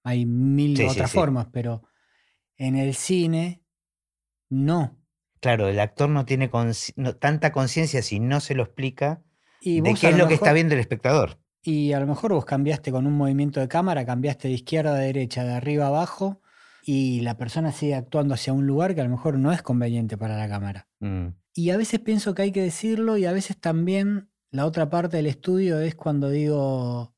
[0.03, 1.83] hay mil otras formas, pero
[2.57, 3.63] en el cine
[4.49, 4.97] no.
[5.41, 6.51] Claro, el actor no tiene
[6.97, 9.23] no- tanta conciencia si no se lo explica
[9.61, 11.39] Y de qué es lo que está viendo el espectador.
[11.63, 14.99] Y a lo mejor vos cambiaste con un movimiento de cámara, cambiaste de izquierda a
[14.99, 16.41] derecha, de arriba a abajo,
[16.83, 20.17] y la persona sigue actuando hacia un lugar que a lo mejor no es conveniente
[20.17, 20.89] para la cámara.
[21.01, 24.91] Mm, Y a veces pienso que hay que decirlo y a veces también la otra
[24.91, 27.15] parte del estudio es cuando digo,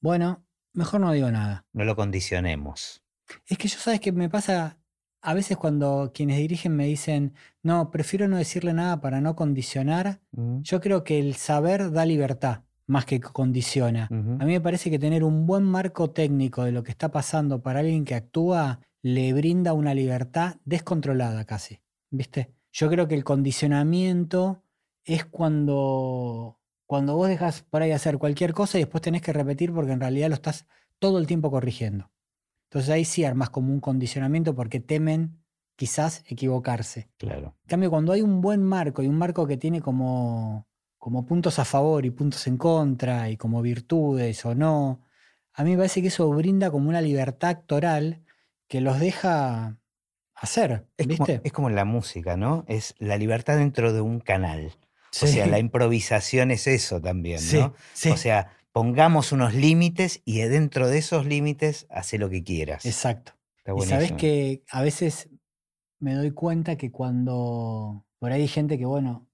[0.00, 1.66] bueno, mejor no digo nada.
[1.72, 3.02] no lo condicionemos.
[3.46, 4.78] Es que yo sabes que me pasa
[5.22, 10.20] a veces cuando quienes dirigen me dicen, no, prefiero no decirle nada para no condicionar.
[10.32, 14.08] Yo creo que el saber da libertad más que condiciona.
[14.10, 17.62] A mí me parece que tener un buen marco técnico de lo que está pasando
[17.62, 21.80] para alguien que actúa le brinda una libertad descontrolada casi.
[22.10, 22.52] ¿Viste?
[22.72, 24.62] Yo creo que el condicionamiento
[25.04, 29.72] es cuando, cuando vos dejas por ahí hacer cualquier cosa y después tenés que repetir
[29.72, 30.66] porque en realidad lo estás
[30.98, 32.10] todo el tiempo corrigiendo.
[32.64, 35.42] Entonces ahí sí armas como un condicionamiento porque temen
[35.76, 37.10] quizás equivocarse.
[37.18, 37.56] Claro.
[37.62, 41.58] En cambio, cuando hay un buen marco y un marco que tiene como, como puntos
[41.58, 45.02] a favor y puntos en contra y como virtudes o no,
[45.54, 48.22] a mí me parece que eso brinda como una libertad actoral
[48.68, 49.76] que los deja
[50.34, 52.64] hacer, Es como, es como en la música, ¿no?
[52.66, 54.72] Es la libertad dentro de un canal.
[55.12, 57.74] Sí, O sea, la improvisación es eso también, ¿no?
[57.92, 62.86] sí, O sea, pongamos unos límites y dentro de esos límites hace lo que quieras.
[62.86, 63.34] exacto.
[63.58, 65.28] Está Y sabes que a veces
[66.00, 69.28] me doy cuenta que cuando por ahí hay gente que, bueno,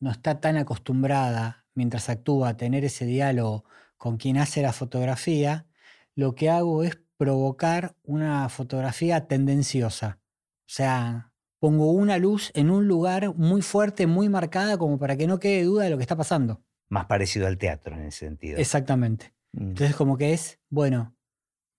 [0.00, 3.64] no está tan acostumbrada mientras actúa a tener ese diálogo
[3.96, 5.66] con quien hace la fotografía,
[6.14, 10.18] lo que hago es provocar una fotografía tendenciosa.
[10.60, 11.29] O sea,
[11.60, 15.62] pongo una luz en un lugar muy fuerte, muy marcada, como para que no quede
[15.64, 16.62] duda de lo que está pasando.
[16.88, 18.58] Más parecido al teatro en ese sentido.
[18.58, 19.32] Exactamente.
[19.52, 21.14] Mm, Entonces como que es, bueno,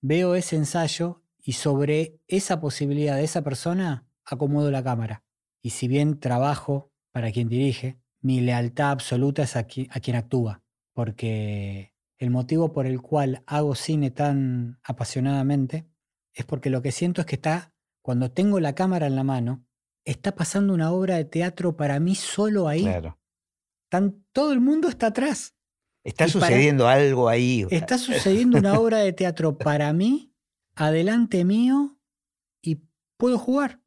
[0.02, 5.24] veo ese ensayo y sobre esa posibilidad de esa persona acomodo la cámara.
[5.62, 10.16] Y si bien trabajo para quien dirige, mi lealtad absoluta es a, qui- a quien
[10.16, 10.64] actúa.
[10.94, 15.88] Porque el motivo por el cual hago cine tan apasionadamente
[16.34, 19.66] es porque lo que siento es que está, cuando tengo la cámara en la mano,
[20.06, 22.84] está pasando una obra de teatro para mí solo ahí.
[22.84, 23.20] Claro.
[23.90, 25.56] Tan- todo el mundo está atrás.
[26.04, 27.66] Está Y para- sucediendo algo ahí.
[27.70, 27.98] Está
[28.48, 30.34] sucediendo una obra de teatro para mí,
[30.76, 32.00] adelante mío,
[32.62, 32.82] y
[33.18, 33.82] puedo jugar.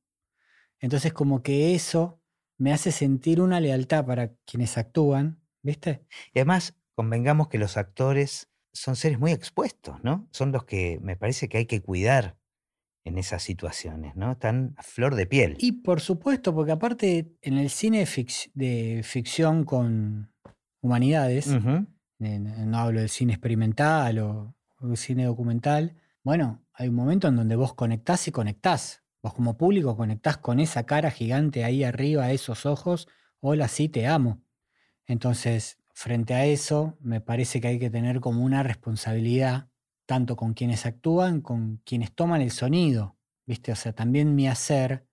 [0.81, 2.20] Entonces como que eso
[2.59, 6.07] me hace sentir una lealtad para quienes actúan, ¿viste?
[6.33, 10.29] Y además, convengamos que los actores son seres muy expuestos, ¿no?
[10.33, 12.37] Son los que me parece que hay que cuidar
[13.04, 14.32] en esas situaciones, ¿no?
[14.32, 15.56] Están a flor de piel.
[15.58, 18.06] Y por supuesto, porque aparte en el cine
[18.54, 20.32] de ficción con
[20.80, 21.48] humanidades,
[22.18, 27.56] no hablo del cine experimental o, o cine documental, bueno, hay un momento en donde
[27.56, 29.02] vos conectás y conectás.
[29.22, 33.08] Vos como público conectás con esa cara gigante ahí arriba, esos ojos,
[33.40, 34.42] hola, sí, te amo.
[35.06, 39.68] Entonces, frente a eso, me parece que hay que tener como una responsabilidad,
[40.06, 43.16] tanto con quienes actúan, con quienes toman el sonido.
[43.46, 43.72] ¿Viste?
[43.72, 45.06] O sea, también mi hacer,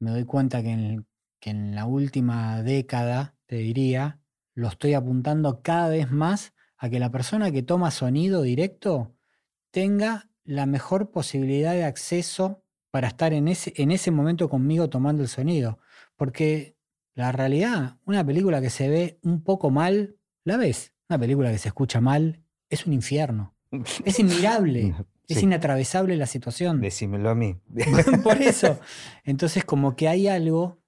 [0.00, 1.06] me doy cuenta que en,
[1.40, 4.20] que en la última década, te diría,
[4.54, 9.14] lo estoy apuntando cada vez más a que la persona que toma sonido directo
[9.70, 15.22] tenga la mejor posibilidad de acceso para estar en ese, en ese momento conmigo tomando
[15.22, 15.78] el sonido.
[16.16, 16.76] Porque
[17.14, 20.94] la realidad, una película que se ve un poco mal, la ves.
[21.08, 23.57] Una película que se escucha mal es un infierno.
[24.04, 24.94] Es inmirable.
[25.28, 26.80] Es inatravesable la situación.
[26.80, 27.54] Decímelo a mí.
[28.24, 28.80] Por eso.
[29.24, 30.78] Entonces, como que hay algo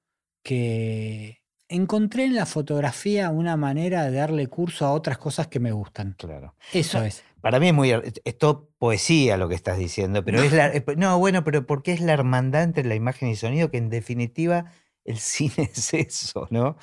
[0.42, 5.72] que encontré en la fotografía una manera de darle curso a otras cosas que me
[5.72, 6.14] gustan.
[6.16, 6.54] Claro.
[6.72, 7.22] Eso es.
[7.42, 7.92] Para mí es muy.
[8.24, 10.72] Esto poesía lo que estás diciendo, pero es la.
[10.96, 14.72] No, bueno, pero porque es la hermandad entre la imagen y sonido que en definitiva
[15.04, 16.78] el cine es eso, ¿no?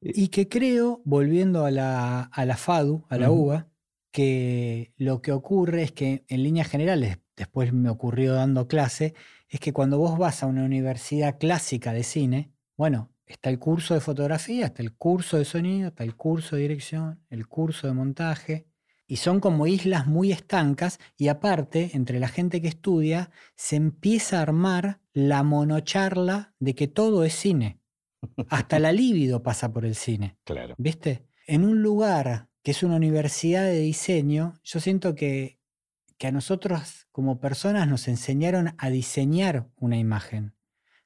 [0.00, 3.68] Y que creo, volviendo a la, a la FADU, a la UBA,
[4.16, 9.12] que lo que ocurre es que en líneas generales, después me ocurrió dando clase,
[9.50, 13.92] es que cuando vos vas a una universidad clásica de cine, bueno, está el curso
[13.92, 17.92] de fotografía, está el curso de sonido, está el curso de dirección, el curso de
[17.92, 18.66] montaje,
[19.06, 24.38] y son como islas muy estancas y aparte, entre la gente que estudia, se empieza
[24.38, 27.80] a armar la monocharla de que todo es cine.
[28.48, 30.38] Hasta la libido pasa por el cine.
[30.44, 30.74] Claro.
[30.78, 31.26] ¿Viste?
[31.46, 35.60] En un lugar que es una universidad de diseño, yo siento que,
[36.18, 40.56] que a nosotros como personas nos enseñaron a diseñar una imagen.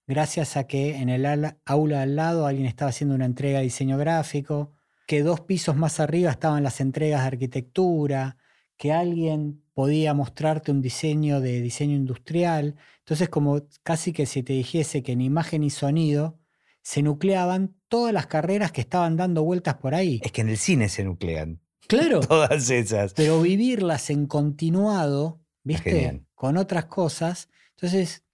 [0.06, 1.26] Gracias a que en el
[1.66, 4.72] aula al lado alguien estaba haciendo una entrega de diseño gráfico,
[5.06, 8.38] que dos pisos más arriba estaban las entregas de arquitectura,
[8.78, 12.76] que alguien podía mostrarte un diseño de diseño industrial.
[13.00, 16.40] Entonces, como casi que si te dijese que en imagen y sonido
[16.80, 20.20] se nucleaban todas las carreras que estaban dando vueltas por ahí.
[20.24, 21.60] Es que en el cine se nuclean.
[21.86, 22.20] Claro.
[22.26, 23.12] Todas esas.
[23.12, 26.22] Pero vivirlas en continuado, ¿viste?
[26.34, 27.50] Con otras cosas.
[27.72, 28.24] Entonces,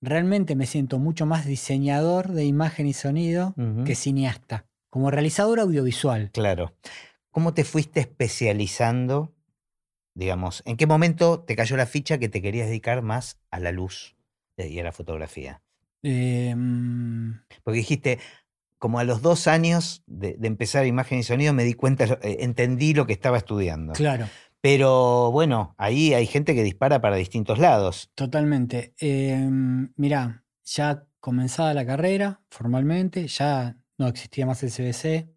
[0.00, 6.30] realmente me siento mucho más diseñador de imagen y sonido que cineasta como realizador audiovisual.
[6.32, 6.74] Claro.
[7.30, 9.32] ¿Cómo te fuiste especializando?
[10.14, 13.70] Digamos, ¿en qué momento te cayó la ficha que te querías dedicar más a la
[13.70, 14.16] luz
[14.56, 15.62] y a la fotografía?
[16.02, 18.18] Em, Porque dijiste,
[18.80, 22.94] como a los dos años de, empezar imagen y sonido, me di cuenta, eh, entendí
[22.94, 23.92] lo que estaba estudiando.
[23.92, 24.26] Claro.
[24.62, 28.10] Pero bueno, ahí hay gente que dispara para distintos lados.
[28.14, 28.94] Totalmente.
[28.98, 29.46] Eh,
[29.96, 35.28] mirá, ya comenzada la carrera formalmente, ya no existía más el CBC.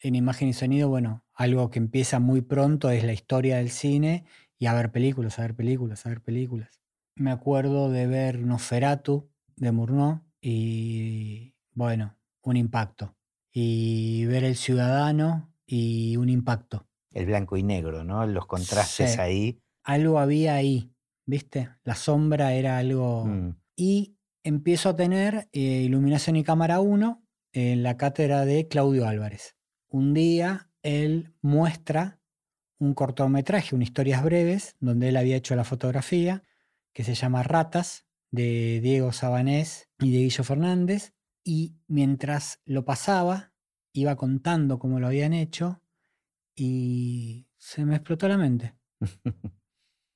[0.00, 4.24] En imagen y sonido, bueno, algo que empieza muy pronto es la historia del cine
[4.58, 6.80] y a ver películas, a ver películas, a ver películas.
[7.14, 12.17] Me acuerdo de ver Nosferatu de Murnau y, bueno,
[12.50, 13.16] un impacto.
[13.52, 16.86] Y ver El Ciudadano y un impacto.
[17.12, 18.26] El blanco y negro, ¿no?
[18.26, 19.60] Los contrastes ahí.
[19.82, 20.92] Algo había ahí,
[21.26, 21.70] ¿viste?
[21.84, 23.24] La sombra era algo...
[23.24, 23.56] Mm.
[23.76, 29.56] Y empiezo a tener eh, iluminación y cámara 1 en la cátedra de Claudio Álvarez.
[29.88, 32.20] Un día él muestra
[32.78, 36.44] un cortometraje, un historias breves, donde él había hecho la fotografía,
[36.92, 43.52] que se llama Ratas, de Diego Sabanés y de Guillo Fernández, y mientras lo pasaba,
[43.92, 45.82] iba contando cómo lo habían hecho,
[46.54, 48.76] y se me explotó la mente.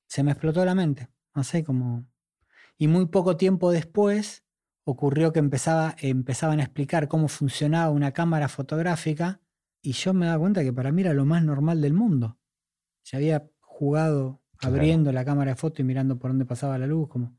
[0.07, 1.09] se me explotó la mente.
[1.33, 2.05] No sé cómo.
[2.77, 4.43] Y muy poco tiempo después
[4.83, 9.41] ocurrió que empezaba, empezaban a explicar cómo funcionaba una cámara fotográfica
[9.81, 12.37] y yo me daba cuenta que para mí era lo más normal del mundo.
[13.03, 17.07] Se había jugado abriendo la cámara de foto y mirando por dónde pasaba la luz,
[17.09, 17.37] como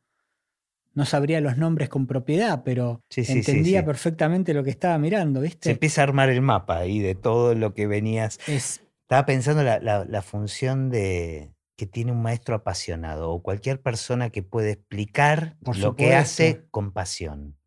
[0.95, 5.68] no sabría los nombres con propiedad, pero entendía perfectamente lo que estaba mirando, ¿viste?
[5.68, 8.38] Se empieza a armar el mapa ahí de todo lo que venías.
[8.47, 14.42] Estaba pensando la, la función de, que tiene un maestro apasionado o cualquier persona que
[14.42, 17.59] puede explicar lo que hace con pasión.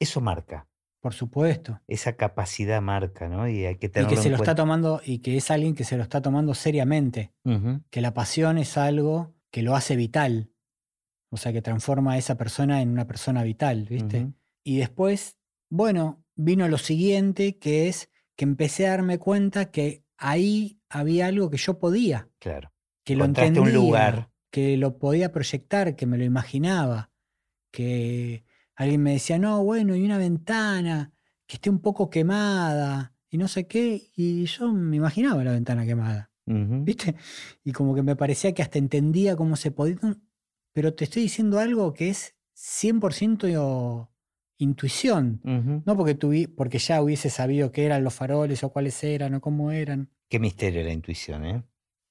[0.00, 0.66] Eso marca.
[1.00, 1.80] Por supuesto.
[1.86, 3.48] Esa capacidad marca, ¿no?
[3.48, 5.84] Y hay que tenerlo Y que se lo está tomando, y que es alguien que
[5.84, 7.32] se lo está tomando seriamente.
[7.90, 10.49] Que la pasión es algo que lo hace vital.
[11.30, 14.32] O sea, que transforma a esa persona en una persona vital, ¿viste?
[14.64, 15.36] Y después,
[15.68, 21.50] bueno, vino lo siguiente, que es que empecé a darme cuenta que ahí había algo
[21.50, 22.28] que yo podía.
[22.38, 22.72] Claro
[23.04, 24.30] que lo entendía, un lugar.
[24.50, 27.10] que lo podía proyectar, que me lo imaginaba,
[27.72, 31.12] que alguien me decía, no, bueno, y una ventana
[31.46, 35.84] que esté un poco quemada y no sé qué, y yo me imaginaba la ventana
[35.86, 36.30] quemada.
[36.84, 37.14] ¿viste?
[37.62, 39.96] Y como que me parecía que hasta entendía cómo se podía,
[40.72, 44.08] pero te estoy diciendo algo que es 100%
[44.58, 45.40] intuición,
[45.86, 49.40] no porque, tuvi- porque ya hubiese sabido qué eran los faroles o cuáles eran o
[49.40, 50.10] cómo eran.
[50.28, 51.64] Qué misterio la intuición, ¿eh?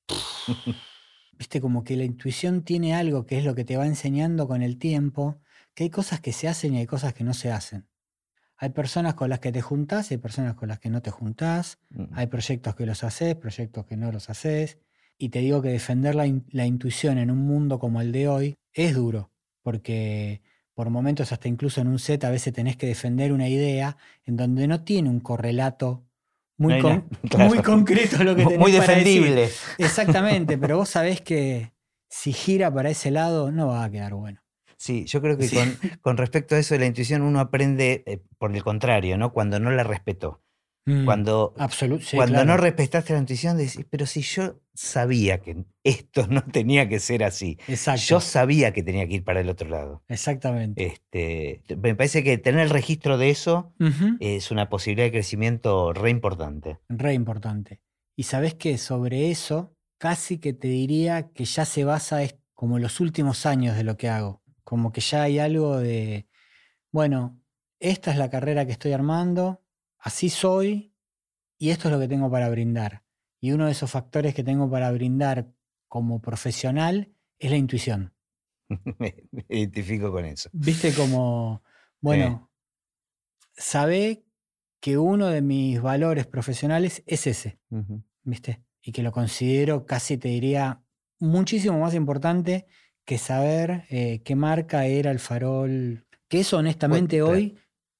[1.37, 4.61] Viste, como que la intuición tiene algo que es lo que te va enseñando con
[4.61, 5.39] el tiempo,
[5.73, 7.87] que hay cosas que se hacen y hay cosas que no se hacen.
[8.57, 11.11] Hay personas con las que te juntás y hay personas con las que no te
[11.11, 11.79] juntás.
[11.91, 12.05] Mm.
[12.11, 14.79] Hay proyectos que los haces, proyectos que no los haces.
[15.21, 18.27] Y te digo que defender la, in- la intuición en un mundo como el de
[18.29, 20.41] hoy es duro, porque
[20.73, 24.37] por momentos hasta incluso en un set a veces tenés que defender una idea en
[24.37, 26.05] donde no tiene un correlato
[26.57, 27.49] muy, No con- claro.
[27.49, 29.21] muy concreto lo que tenés Muy para decir.
[29.23, 29.49] defendible.
[29.77, 31.73] Exactamente, pero vos sabés que
[32.09, 34.41] si gira para ese lado no va a quedar bueno.
[34.77, 35.55] Sí, yo creo que Sí.
[35.57, 39.33] con, con respecto a eso de la intuición uno aprende eh, por el contrario, ¿no?
[39.33, 40.41] Cuando no la respetó.
[40.89, 41.53] Mm, Cuando,
[42.01, 46.89] sí, cuando no respetaste la intuición, decís, pero si yo sabía que esto no tenía
[46.89, 47.59] que ser así.
[47.67, 50.03] Exacto, Yo sabía que tenía que ir para el otro lado.
[50.07, 50.85] exactamente.
[50.85, 53.73] Este, me parece que tener el registro de eso
[54.19, 56.79] es una posibilidad de crecimiento re importante.
[56.89, 57.81] Re importante.
[58.15, 62.79] Y sabés que sobre eso casi que te diría que ya se basa es como
[62.79, 64.41] los últimos años de lo que hago.
[64.63, 66.27] Como que ya hay algo de,
[66.91, 67.39] bueno,
[67.79, 69.61] esta es la carrera que estoy armando,
[69.99, 70.93] así soy
[71.57, 73.03] y esto es lo que tengo para brindar.
[73.41, 75.51] Y uno de esos factores que tengo para brindar
[75.87, 78.13] como profesional es la intuición.
[78.99, 79.15] me,
[79.47, 80.49] identifico con eso.
[80.53, 81.63] Viste como,
[82.01, 82.49] bueno,
[83.53, 84.25] sabé
[84.79, 87.59] que uno de mis valores profesionales es ese.
[88.23, 88.63] ¿viste?
[88.81, 90.81] Y que lo considero casi, te diría,
[91.19, 92.65] muchísimo más importante
[93.05, 96.05] que saber eh, qué marca era el farol.
[96.29, 97.57] Que eso honestamente hoy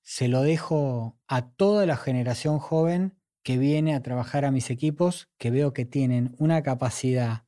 [0.10, 5.30] se lo dejo a toda la generación joven que viene a trabajar a mis equipos,
[5.38, 7.46] que veo que tienen una capacidad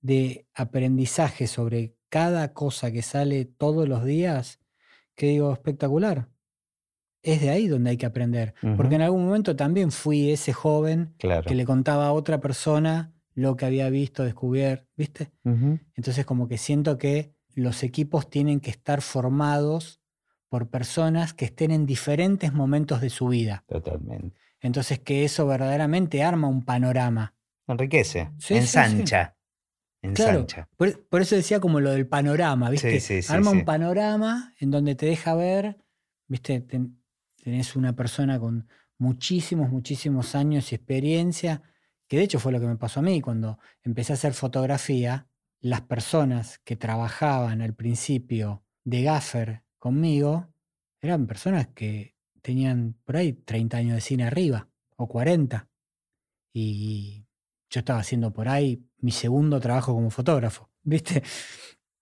[0.00, 4.58] de aprendizaje sobre cada cosa que sale todos los días,
[5.16, 6.30] que digo, espectacular.
[7.22, 8.54] Es de ahí donde hay que aprender.
[8.78, 11.46] Porque en algún momento también fui ese joven Claro.
[11.46, 15.30] que le contaba a otra persona lo que había visto, descubierto, ¿viste?
[15.44, 20.00] Entonces como que siento que los equipos tienen que estar formados
[20.48, 23.64] por personas que estén en diferentes momentos de su vida.
[23.66, 24.36] Totalmente.
[24.60, 27.34] Entonces que eso verdaderamente arma un panorama.
[27.66, 28.56] Enriquece, Sí, sí, sí.
[28.56, 29.36] ensancha.
[30.14, 30.46] Claro,
[30.76, 33.00] por, por eso decía como lo del panorama, ¿viste?
[33.00, 35.84] Sí, sí, sí, Arma un panorama en donde te deja ver,
[36.28, 36.60] ¿viste?
[36.60, 37.02] Ten-
[37.42, 41.62] tenés una persona con muchísimos, muchísimos años y experiencia,
[42.06, 45.28] que de hecho fue lo que me pasó a mí cuando empecé a hacer fotografía,
[45.60, 50.48] las personas que trabajaban al principio de gaffer conmigo
[51.00, 55.68] eran personas que tenían por ahí 30 años de cine arriba o 40.
[56.52, 57.26] Y
[57.70, 61.22] yo estaba haciendo por ahí mi segundo trabajo como fotógrafo, ¿viste?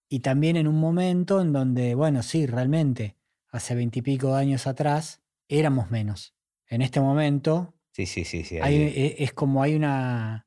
[0.09, 3.17] Y también en un momento en donde, bueno, sí, realmente,
[3.51, 6.35] hace veintipico años atrás, éramos menos.
[6.69, 8.59] En este momento Sí, sí, sí, sí.
[8.59, 10.47] hay- e- es como hay una,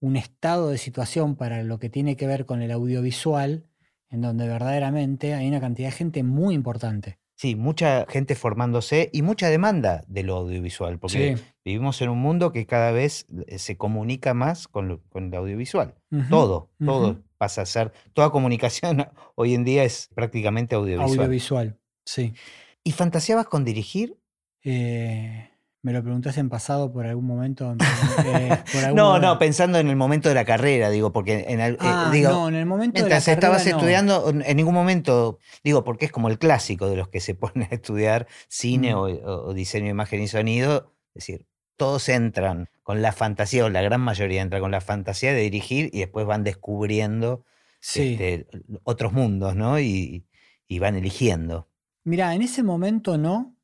[0.00, 3.66] un estado de situación para lo que tiene que ver con el audiovisual,
[4.10, 7.18] en donde verdaderamente hay una cantidad de gente muy importante.
[7.36, 11.42] Sí, mucha gente formándose y mucha demanda de lo audiovisual, porque Sí.
[11.64, 15.34] vivimos en un mundo que cada vez eh, se comunica más con, lo- con el
[15.34, 15.94] audiovisual.
[16.30, 19.06] Todo, todo pasa a ser, toda comunicación
[19.36, 21.18] hoy en día es prácticamente audiovisual.
[21.20, 22.34] Audiovisual, sí.
[22.82, 24.18] ¿Y fantaseabas con dirigir?
[24.64, 25.47] Eh,
[25.82, 27.74] me lo preguntaste en pasado por algún momento.
[28.26, 29.26] eh, por algún No, momento.
[29.26, 32.30] no, pensando en el momento de la carrera, digo, porque en el, eh, Ah, digo,
[32.30, 36.06] no, en el momento de la estabas carrera, estudiando, en en ningún momento, digo, porque
[36.06, 38.98] es como el clásico de los que se ponen a estudiar cine Mm.
[38.98, 43.64] o, o- o diseño de imagen y sonido, es decir, todos entran con la fantasía,
[43.64, 47.44] o la gran mayoría entra con la fantasía de dirigir y después van descubriendo
[47.80, 48.14] Sí.
[48.14, 48.48] este,
[48.82, 49.78] otros mundos, ¿no?
[49.78, 50.26] Y,
[50.66, 51.68] y van eligiendo.
[52.02, 53.54] Mira, en ese momento no,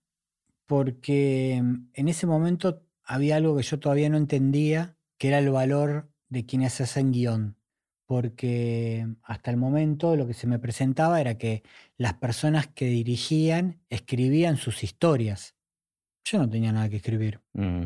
[0.67, 5.51] porque mm, en ese momento había algo que yo todavía no entendía, que era el
[5.51, 7.57] valor de quienes hacen guion.
[8.07, 11.63] Porque hasta el momento lo que se me presentaba era que
[11.97, 15.57] las personas que dirigían escribían sus historias.
[16.25, 17.41] Yo no tenía nada que escribir.
[17.55, 17.85] Mm,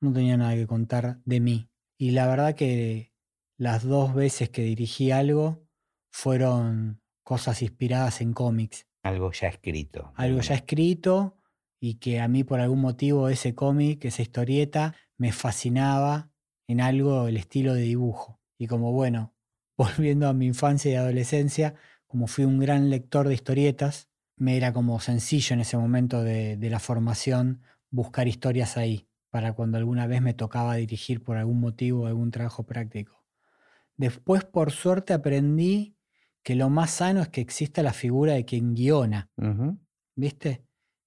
[0.00, 1.68] no tenía nada que contar de mí.
[1.96, 3.12] Y la verdad que
[3.56, 5.64] las dos veces que dirigí algo
[6.10, 8.86] fueron cosas inspiradas en cómics.
[9.04, 10.12] algo ya escrito.
[10.16, 11.41] Algo ya escrito
[11.84, 16.30] y que a mí por algún motivo ese cómic, esa historieta, me fascinaba
[16.68, 18.40] en algo el estilo de dibujo.
[18.56, 19.34] Y como bueno,
[19.76, 21.74] volviendo a mi infancia y adolescencia,
[22.06, 26.56] como fui un gran lector de historietas, me era como sencillo en ese momento de,
[26.56, 31.58] de la formación buscar historias ahí, para cuando alguna vez me tocaba dirigir por algún
[31.58, 33.24] motivo algún trabajo práctico.
[33.96, 35.96] Después, por suerte, aprendí
[36.44, 39.32] que lo más sano es que exista la figura de quien guiona.
[40.14, 40.64] ¿viste?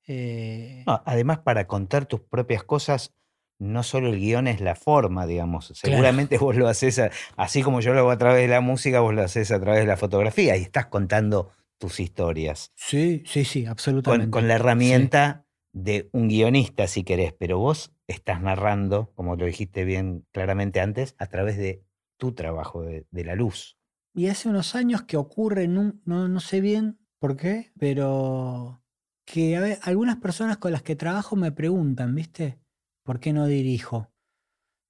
[0.07, 3.13] Eh, No, además, para contar tus propias cosas,
[3.59, 5.71] no solo el guion es la forma, digamos.
[5.75, 8.99] Seguramente vos lo haces, a- así como yo lo hago a través de la música,
[8.99, 12.71] vos lo haces a través de la fotografía y estás contando tus historias.
[12.75, 14.31] sí, sí, sí, absolutamente.
[14.31, 14.59] con la Sí.
[14.61, 20.79] herramienta de un guionista, si querés, pero vos estás narrando, como lo dijiste bien claramente
[20.79, 21.83] antes, a través de
[22.17, 23.77] tu trabajo, de, de la luz.
[24.13, 28.81] Y hace unos años que ocurre, no, no, no sé bien por qué, pero
[29.25, 32.59] que a ve- algunas personas con las que trabajo me preguntan, ¿viste?
[33.03, 34.11] ¿Por qué no dirijo?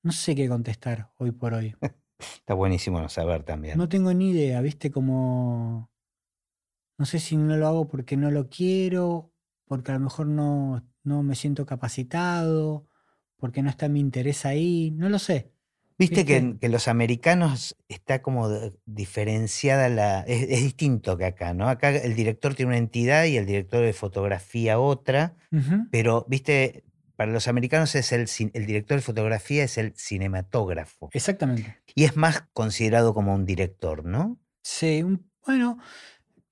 [0.04, 1.76] No sé qué contestar hoy por hoy.
[2.20, 3.78] Está buenísimo no saber también.
[3.78, 4.92] No tengo ni idea, ¿viste?
[4.92, 5.90] Como...
[6.98, 9.34] No sé si no lo hago porque no lo quiero,
[9.66, 12.88] porque a lo mejor no, no me siento capacitado,
[13.38, 15.54] porque no está mi interés ahí, no lo sé.
[15.98, 16.38] Viste que, ¿Viste?
[16.38, 18.50] en- que los americanos está como
[18.86, 20.22] diferenciada la.
[20.22, 21.70] Es, es distinto que acá, ¿no?
[21.70, 25.36] Acá el director tiene una entidad y el director de fotografía otra,
[25.92, 26.84] pero, viste,
[27.16, 28.26] para los americanos es el,
[28.66, 31.10] director de fotografía es el cinematógrafo.
[31.14, 31.78] Exactamente.
[31.96, 34.38] Y es más considerado como un director, ¿no?
[34.64, 35.78] Sí, un- bueno,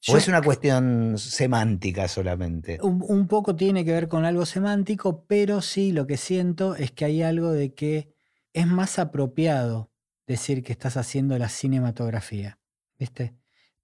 [0.08, 2.78] O es una cuestión semántica solamente.
[2.82, 6.92] Un, un poco tiene que ver con algo semántico, pero sí lo que siento es
[6.92, 8.14] que hay algo de que
[8.54, 9.92] es más apropiado
[10.28, 12.60] decir que estás haciendo la cinematografía,
[12.98, 13.36] ¿viste?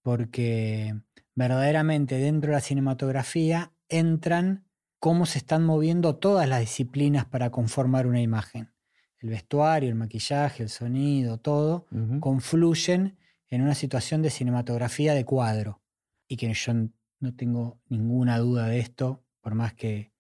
[0.02, 0.96] Porque
[1.36, 4.66] verdaderamente dentro de la cinematografía entran
[5.00, 8.72] cómo se están moviendo todas las disciplinas para conformar una imagen.
[9.18, 11.88] El vestuario, el maquillaje, el sonido, todo
[12.20, 13.18] confluyen
[13.50, 15.82] en una situación de cinematografía de cuadro.
[16.28, 16.74] Y que yo
[17.20, 20.14] no tengo ninguna duda de esto, por más que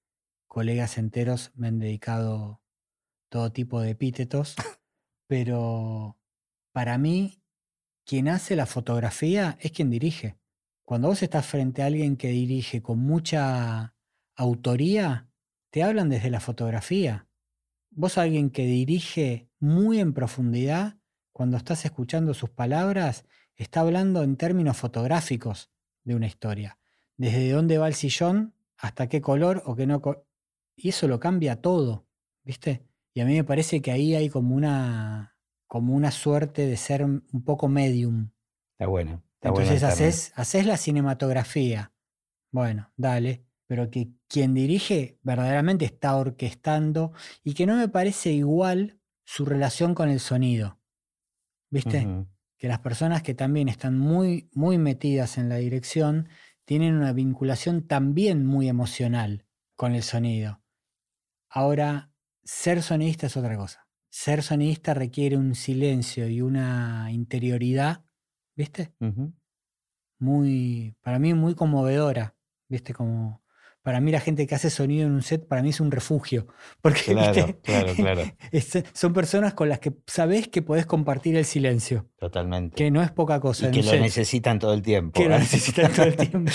[0.47, 2.61] colegas enteros me han dedicado
[3.29, 4.55] todo tipo de epítetos,
[5.27, 6.17] pero
[6.71, 7.41] para mí,
[8.05, 10.37] quien hace la fotografía es quien dirige.
[10.83, 13.93] Cuando vos estás frente a alguien que dirige con mucha
[14.35, 15.29] autoría,
[15.69, 17.27] te hablan desde la fotografía.
[17.91, 20.97] Vos alguien que dirige muy en profundidad,
[21.31, 23.25] cuando estás escuchando sus palabras,
[23.55, 25.69] está hablando en términos fotográficos
[26.03, 26.79] de una historia.
[27.17, 30.01] Desde dónde va el sillón hasta qué color o qué no.
[30.75, 32.07] Y eso lo cambia todo,
[32.43, 32.88] ¿viste?
[33.19, 35.35] Y a mí me parece que ahí hay como una,
[35.67, 38.29] como una suerte de ser un poco medium.
[38.77, 39.21] Está bueno.
[39.33, 41.91] Está Entonces haces, haces la cinematografía.
[42.49, 43.43] Bueno, dale.
[43.67, 47.11] Pero que quien dirige verdaderamente está orquestando
[47.43, 50.79] y que no me parece igual su relación con el sonido.
[51.69, 52.07] ¿Viste?
[52.57, 56.29] Que las personas que también están muy, muy metidas en la dirección
[56.63, 59.45] tienen una vinculación también muy emocional
[59.75, 60.61] con el sonido.
[61.49, 62.13] Ahora,
[62.51, 63.87] ser sonidista es otra cosa.
[64.09, 68.03] Ser sonidista requiere un silencio y una interioridad,
[68.55, 68.91] ¿viste?
[70.19, 72.35] Muy, para mí muy conmovedora,
[72.67, 72.93] ¿viste?
[72.93, 73.43] Como,
[73.83, 76.47] para mí la gente que hace sonido en un set, para mí es un refugio,
[76.81, 77.59] porque Claro, ¿viste?
[77.61, 78.21] claro, claro.
[78.51, 82.75] Es- son personas con las que sabés que podés compartir el silencio, Totalmente.
[82.75, 83.67] que no es poca cosa.
[83.69, 85.21] y que lo set, necesitan todo el tiempo.
[85.21, 85.39] que lo ¿eh?
[85.39, 86.51] necesitan todo el tiempo.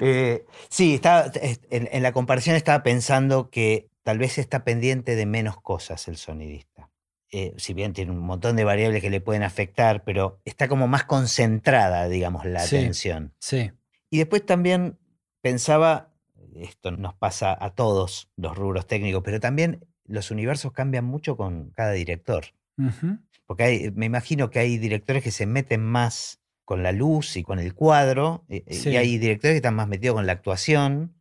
[0.00, 1.30] Eh, sí, estaba,
[1.70, 6.16] en, en la comparación estaba pensando que tal vez está pendiente de menos cosas el
[6.16, 6.90] sonidista.
[7.32, 10.86] Eh, si bien tiene un montón de variables que le pueden afectar, pero está como
[10.86, 12.76] más concentrada, digamos, la Sí.
[12.76, 13.34] atención.
[13.40, 13.72] Sí,
[14.10, 14.96] Y después también
[15.40, 16.14] pensaba,
[16.54, 21.70] esto nos pasa a todos los rubros técnicos, pero también los universos cambian mucho con
[21.70, 22.44] cada director.
[23.46, 27.42] Porque hay- me imagino que hay directores que se meten más con la luz y
[27.42, 28.90] con el cuadro, eh, Sí.
[28.90, 31.13] y hay directores que están más metidos con la actuación,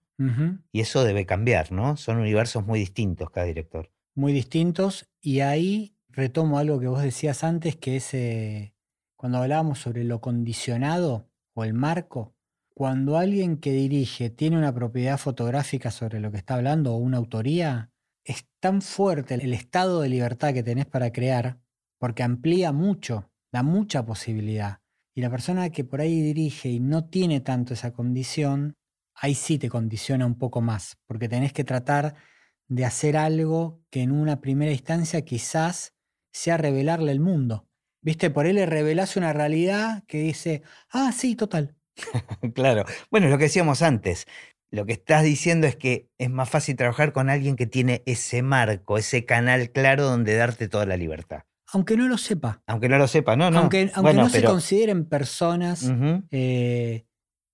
[0.72, 1.98] y eso debe cambiar, ¿no?
[1.98, 3.92] Son universos muy distintos cada director.
[4.16, 5.10] muy distintos.
[5.22, 8.76] Y ahí retomo algo que vos decías antes, que es eh,
[9.16, 12.36] cuando hablábamos sobre lo condicionado o el marco.
[12.76, 17.18] Cuando alguien que dirige tiene una propiedad fotográfica sobre lo que está hablando o una
[17.18, 17.92] autoría,
[18.26, 21.60] es tan fuerte el estado de libertad que tenés para crear,
[22.00, 24.80] porque amplía mucho, da mucha posibilidad.
[25.16, 28.76] Y la persona que por ahí dirige y no tiene tanto esa condición,
[29.16, 32.16] ahí sí te condiciona un poco más, porque tenés que tratar
[32.68, 35.94] de hacer algo que en una primera instancia quizás
[36.32, 37.68] sea revelarle el mundo.
[38.02, 38.30] ¿Viste?
[38.30, 41.76] Por él le revelás una realidad que dice, ah, sí, total.
[42.54, 42.86] claro.
[43.10, 44.26] Bueno, es lo que decíamos antes.
[44.72, 48.42] Lo que estás diciendo es que es más fácil trabajar con alguien que tiene ese
[48.42, 51.44] marco, ese canal claro donde darte toda la libertad.
[51.72, 52.62] Aunque no lo sepa.
[52.68, 53.60] Aunque no lo sepa, no, no.
[53.60, 55.92] Aunque, aunque Bueno, no se consideren personas
[56.32, 57.06] eh,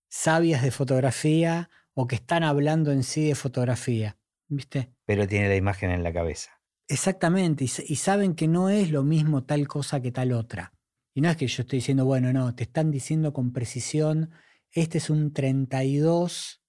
[0.10, 4.18] sabias de fotografía o que están hablando en sí de fotografía.
[4.48, 4.92] ¿Viste?
[5.06, 6.60] Pero tiene la imagen en la cabeza.
[6.88, 7.64] Exactamente.
[7.66, 10.74] Y, saben que no es lo mismo tal cosa que tal otra.
[11.14, 14.32] Y no es que yo estoy diciendo, bueno, no, te están diciendo con precisión,
[14.72, 16.64] este es un 32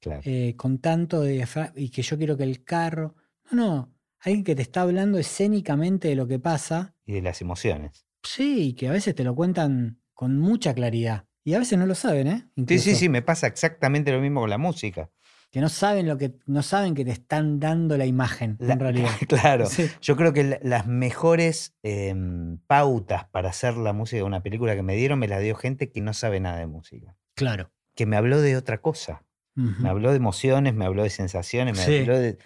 [0.00, 0.20] Claro.
[0.24, 3.16] eh, con tanto de y que yo quiero que el carro.
[3.50, 3.94] No, no.
[4.20, 8.06] Alguien que te está hablando escénicamente de lo que pasa, Y de las emociones.
[8.22, 11.26] sí, y que a veces te lo cuentan con mucha claridad.
[11.44, 12.38] Y a veces no lo saben, ¿eh?
[12.46, 15.10] Sí, Incluso, sí, sí, me pasa exactamente lo mismo con la música.
[15.50, 18.80] Que no saben lo que, no saben que te están dando la imagen, La- en
[18.80, 19.10] realidad.
[19.28, 19.66] Claro.
[19.66, 19.88] Sí.
[20.00, 24.74] Yo creo que la- las mejores em, pautas para hacer la música de una película
[24.74, 27.16] que me dieron me la dio gente que no sabe nada de música.
[27.36, 27.70] Claro.
[27.94, 29.24] Que me habló de otra cosa.
[29.56, 31.98] Me habló de emociones, me habló de sensaciones, me Sí.
[32.00, 32.38] habló de.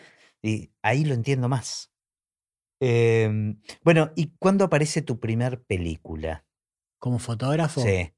[0.42, 1.90] Y ahí lo entiendo más.
[2.80, 6.44] Em, bueno, ¿y cuándo aparece tu primer película?
[6.99, 8.12] Como fotógrafo, Sí.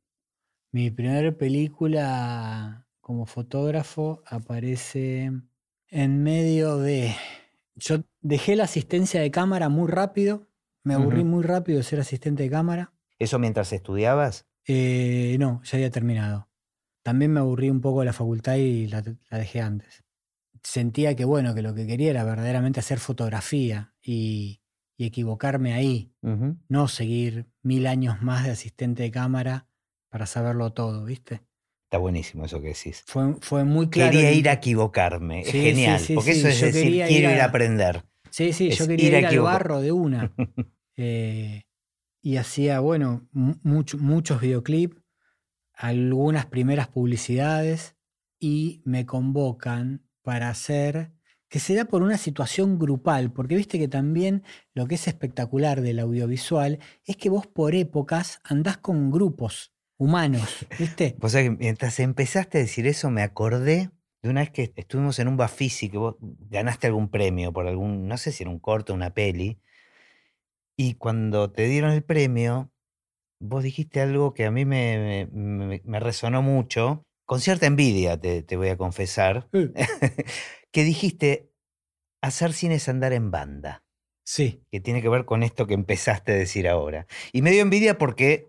[0.73, 5.33] Mi primera película como fotógrafo aparece
[5.89, 7.15] en medio de...
[7.75, 10.49] Yo dejé la asistencia de cámara muy rápido,
[10.83, 12.93] me aburrí muy rápido de ser asistente de cámara.
[13.19, 14.47] ¿Eso mientras estudiabas?
[14.67, 16.49] Eh, no, ya había terminado.
[17.03, 20.05] También me aburrí un poco de la facultad y la, la dejé antes.
[20.63, 24.61] Sentía que, bueno, que lo que quería era verdaderamente hacer fotografía y,
[25.01, 26.13] y equivocarme ahí,
[26.69, 29.70] no seguir mil años más de asistente de cámara
[30.11, 31.41] para saberlo todo, ¿viste?
[31.85, 33.03] Está buenísimo eso que decís.
[33.07, 34.13] Fue, fue muy claro.
[34.13, 35.43] Quería ir a equivocarme.
[35.45, 36.01] Sí, es genial.
[36.01, 38.05] sí, porque sí, eso es yo decir, quiero ir ir a aprender.
[38.31, 40.33] Sí, sí, yo quería ir a ir al barro de una.
[41.03, 41.63] Eh,
[42.21, 45.01] y hacía, bueno, mu- mucho- muchos videoclips,
[45.73, 47.97] algunas primeras publicidades
[48.39, 51.13] y me convocan para hacer,
[51.49, 54.43] que se da por una situación grupal, porque viste que también
[54.75, 60.67] lo que es espectacular del audiovisual es que vos por épocas andás con grupos humanos,
[60.79, 61.15] ¿viste?
[61.21, 63.91] Vos sabés que mientras empezaste a decir eso, me acordé
[64.23, 68.07] de una vez que estuvimos en un Bafisi, que vos ganaste algún premio por algún,
[68.09, 69.61] no sé si era un corto o una peli,
[70.77, 72.73] y cuando te dieron el premio,
[73.41, 78.19] vos dijiste algo que a mí me, me- me- me resonó mucho, con cierta envidia,
[78.21, 79.49] te, te voy a confesar,
[80.73, 81.51] que dijiste,
[82.23, 83.85] hacer cine es andar en banda.
[84.25, 87.07] Sí, que tiene que ver con esto que empezaste a decir ahora.
[87.33, 88.49] Y me dio envidia porque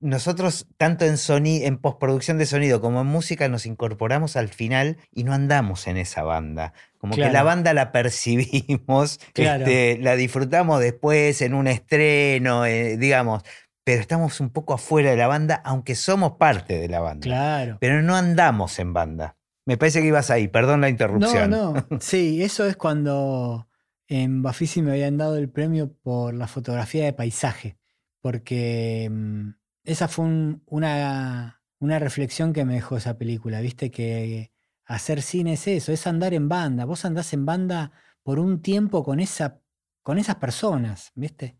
[0.00, 5.32] nosotros, tanto en, postproducción de sonido como en música, nos incorporamos al final y no
[5.34, 6.72] andamos en esa banda.
[6.98, 9.64] Como que la banda la percibimos, Claro.
[9.64, 13.42] este, la disfrutamos después en un estreno, eh, digamos,
[13.84, 17.24] pero estamos un poco afuera de la banda, aunque somos parte de la banda.
[17.24, 17.76] claro.
[17.80, 19.36] Pero no andamos en banda.
[19.66, 21.50] Me parece que ibas ahí, perdón la No, interrupción.
[21.50, 21.74] no.
[22.00, 23.68] Sí, eso es cuando
[24.08, 27.76] en Bafisi me habían dado el premio por la fotografía de paisaje,
[28.20, 29.50] porque mm,
[29.92, 34.52] esa fue un- una, una reflexión que me dejó esa película, viste que
[34.84, 36.84] hacer cine es eso, es andar en banda.
[36.84, 39.60] Vos andás en banda por un tiempo con, esa,
[40.02, 41.56] con esas personas, viste.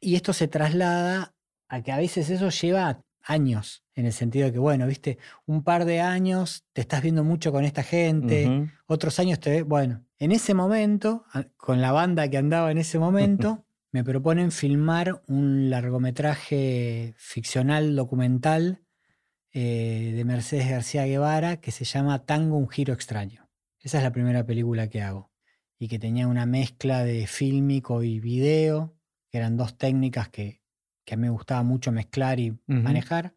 [0.00, 1.34] Y esto se traslada
[1.68, 5.64] a que a veces eso lleva años, en el sentido de que, bueno, viste, un
[5.64, 8.44] par de años te estás viendo mucho con esta gente,
[8.86, 11.24] otros años te bueno, en ese momento,
[11.56, 13.65] con la banda que andaba en ese momento,
[13.96, 18.84] me proponen filmar un largometraje ficcional documental
[19.54, 23.48] eh, de Mercedes García Guevara que se llama Tango, un giro extraño.
[23.80, 25.30] Esa es la primera película que hago.
[25.78, 28.94] Y que tenía una mezcla de fílmico y video,
[29.30, 30.60] que eran dos técnicas que,
[31.06, 33.34] que a mí me gustaba mucho mezclar y manejar.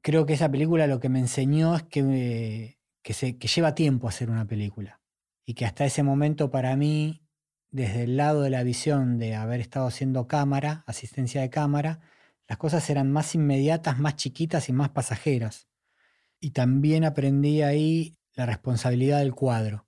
[0.00, 3.74] Creo que esa película lo que me enseñó es que, eh, que, se, que lleva
[3.74, 5.02] tiempo hacer una película.
[5.44, 7.19] Y que hasta ese momento para mí,
[7.70, 12.00] desde el lado de la visión de haber estado haciendo cámara, asistencia de cámara,
[12.48, 15.68] las cosas eran más inmediatas, más chiquitas y más pasajeras.
[16.40, 19.86] Y también aprendí ahí la responsabilidad del cuadro.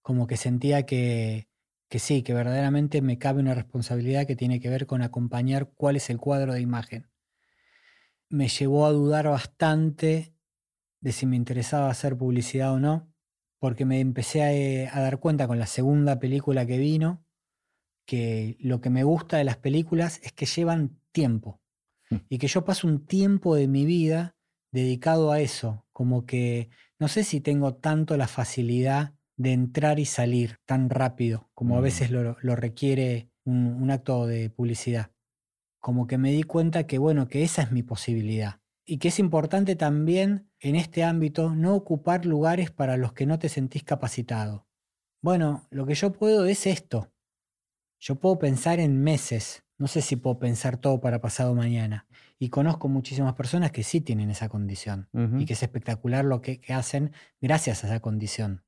[0.00, 1.48] Como que sentía que,
[1.88, 5.96] que sí, que verdaderamente me cabe una responsabilidad que tiene que ver con acompañar cuál
[5.96, 7.10] es el cuadro de imagen.
[8.30, 10.34] Me llevó a dudar bastante
[11.00, 13.07] de si me interesaba hacer publicidad o no,
[13.60, 17.24] porque me empecé a, eh, a dar cuenta con la segunda película que vino
[18.06, 21.60] que lo que me gusta de las películas es que llevan tiempo
[22.10, 22.16] Mm.
[22.30, 24.34] y que yo paso un tiempo de mi vida
[24.72, 30.06] dedicado a eso, como que no sé si tengo tanto la facilidad de entrar y
[30.06, 31.82] salir tan rápido como a Mm.
[31.82, 35.10] veces lo, lo requiere un, un acto de publicidad.
[35.80, 39.18] Como que me di cuenta que bueno, que esa es mi posibilidad y que es
[39.18, 44.66] importante también en este ámbito no ocupar lugares para los que no te sentís capacitado.
[45.20, 47.12] Bueno, lo que yo puedo es esto.
[48.00, 52.06] Yo puedo pensar en meses, no sé si puedo pensar todo para pasado mañana.
[52.38, 56.60] Y conozco muchísimas personas que sí tienen esa condición y que es espectacular lo que,
[56.68, 57.12] hacen
[57.42, 58.64] gracias a esa condición.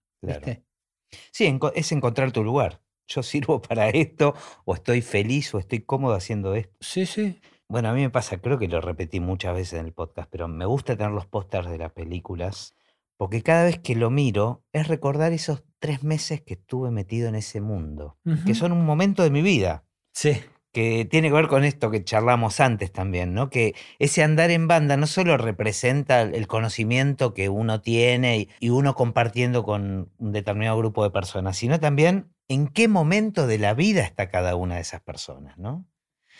[1.32, 2.82] Sí, es encontrar tu lugar.
[3.06, 4.34] Yo sirvo para esto,
[4.66, 6.76] o estoy feliz, o estoy cómodo haciendo esto.
[6.80, 7.40] Sí, sí.
[7.70, 10.48] Bueno, a mí me pasa, creo que lo repetí muchas veces en el podcast, pero
[10.48, 12.74] me gusta tener los pósters de las películas,
[13.16, 17.36] porque cada vez que lo miro es recordar esos tres meses que estuve metido en
[17.36, 19.84] ese mundo, que son un momento de mi vida.
[20.12, 20.40] Sí
[20.72, 23.50] que tiene que ver con esto que charlamos antes también, ¿no?
[23.50, 28.94] Que ese andar en banda no solo representa el conocimiento que uno tiene y uno
[28.94, 34.02] compartiendo con un determinado grupo de personas, sino también en qué momento de la vida
[34.02, 35.86] está cada una de esas personas, ¿no?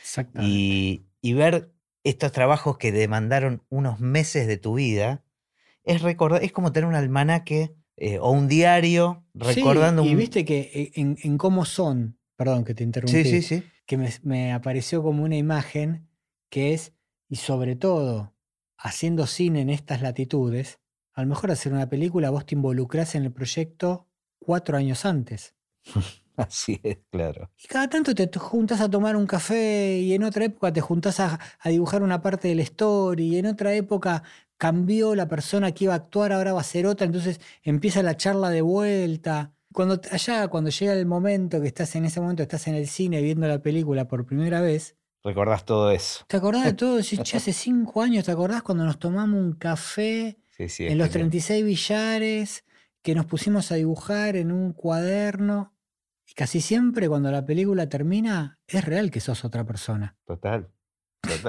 [0.01, 0.49] Exactamente.
[0.49, 1.73] Y, ver
[2.05, 5.23] estos trabajos que demandaron unos meses de tu vida,
[5.85, 10.45] es, recordar, es como tener un almanaque eh, o un diario recordando sí, y viste
[10.45, 13.25] que eh, en, en, cómo son, perdón que te interrumpí.
[13.25, 16.09] Sí, sí, sí que me, apareció como una imagen
[16.49, 16.93] que es,
[17.29, 18.37] y sobre todo,
[18.79, 20.79] haciendo cine en estas latitudes,
[21.13, 24.07] a lo mejor hacer una película vos te involucrás en el proyecto
[24.39, 25.57] cuatro años antes.
[26.49, 27.51] Así es, claro.
[27.63, 31.21] Y cada tanto te juntas a tomar un café y en otra época te juntas
[31.21, 34.23] a, dibujar una parte de la story y en otra época
[34.57, 38.17] cambió la persona que iba a actuar, ahora va a ser otra, entonces empieza la
[38.17, 39.55] charla de vuelta.
[39.73, 43.23] Cuando allá, cuando llega el momento que estás en ese momento, estás en el cine
[43.23, 44.97] viendo la película por primera vez.
[45.23, 46.25] Recordás todo eso.
[46.27, 47.03] ¿Te acordás de todo?
[47.03, 52.65] Si hace cinco años, ¿te acordás cuando nos tomamos un café en los 36 billares?
[53.03, 55.73] Que nos pusimos a dibujar en un cuaderno.
[56.31, 60.17] Y casi siempre cuando la película termina, es real que sos otra persona.
[60.25, 60.71] Total.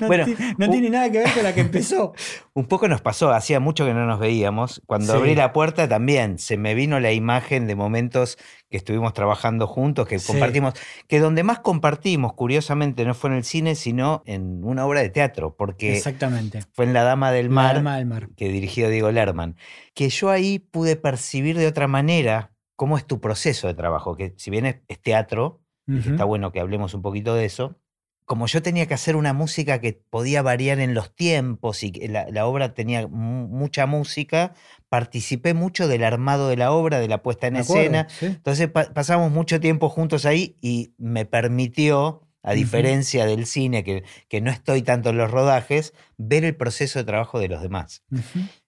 [0.00, 0.26] no, bueno,
[0.58, 2.12] no tiene nada que ver con la que empezó.
[2.54, 4.82] Un poco nos pasó, hacía mucho que no nos veíamos.
[4.86, 8.36] Cuando abrí la puerta también se me vino la imagen de momentos
[8.70, 10.74] que estuvimos trabajando juntos, que compartimos,
[11.08, 15.08] que donde más compartimos, curiosamente, no fue en el cine, sino en una obra de
[15.08, 16.60] teatro, porque Exactamente.
[16.72, 18.28] fue en La Dama del Mar, Dama del Mar.
[18.36, 19.56] que dirigió Diego Lerman,
[19.94, 22.51] que yo ahí pude percibir de otra manera
[22.82, 26.94] cómo es tu proceso de trabajo, que si bien es, teatro, está bueno que hablemos
[26.94, 27.78] un poquito de eso,
[28.24, 32.28] como yo tenía que hacer una música que podía variar en los tiempos y la,
[32.28, 34.54] la obra tenía mucha música,
[34.88, 38.08] participé mucho del armado de la obra, de la puesta en escena.
[38.20, 44.40] Entonces pasamos mucho tiempo juntos ahí y me permitió a diferencia del cine, que, que,
[44.40, 48.02] no estoy tanto en los rodajes, ver el proceso de trabajo de los demás.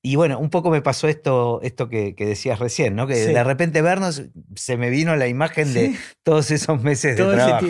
[0.00, 3.06] Y bueno, un poco me pasó esto, esto que, decías recién, ¿no?
[3.06, 4.22] Que de repente vernos,
[4.54, 7.66] se me vino la imagen de todos esos meses de trabajo.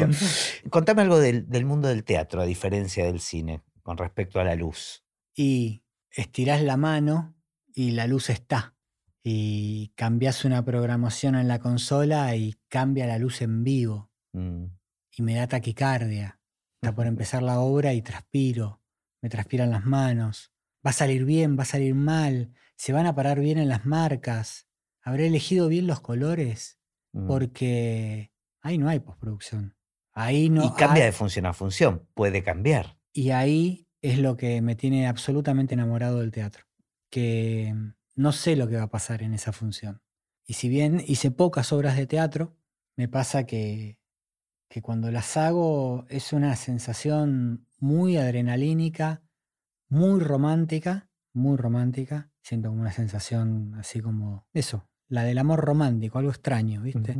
[0.69, 4.55] Contame algo del, del, mundo del teatro, a diferencia del cine, con respecto a la
[4.55, 5.05] luz.
[5.35, 7.35] Y estirás la mano
[7.75, 8.75] y la luz está.
[9.27, 14.11] Y cambias una programación en la consola y cambia la luz en vivo.
[14.35, 14.67] Mm
[15.17, 16.41] y me da taquicardia.
[16.81, 18.83] Está por empezar la obra y transpiro,
[19.23, 20.53] me transpiran las manos.
[20.87, 23.87] Va a salir bien, va a salir mal, se van a parar bien en las
[23.87, 24.69] marcas.
[25.03, 26.79] ¿Habré elegido bien los colores?
[27.13, 27.27] Mm.
[27.27, 29.77] Porque ahí no hay postproducción.
[30.13, 32.99] Ahí no y cambia de función a función, puede cambiar.
[33.13, 36.65] Y ahí es lo que me tiene absolutamente enamorado del teatro,
[37.11, 37.75] que
[38.15, 40.03] no sé lo que va a pasar en esa función.
[40.47, 42.57] Y si bien hice pocas obras de teatro,
[42.97, 43.99] me pasa que
[44.75, 49.23] que cuando las hago es una sensación muy adrenalínica,
[49.89, 52.33] muy romántica, muy romántica.
[52.43, 57.17] Siento como una sensación así como eso, la del amor romántico, algo extraño, ¿viste?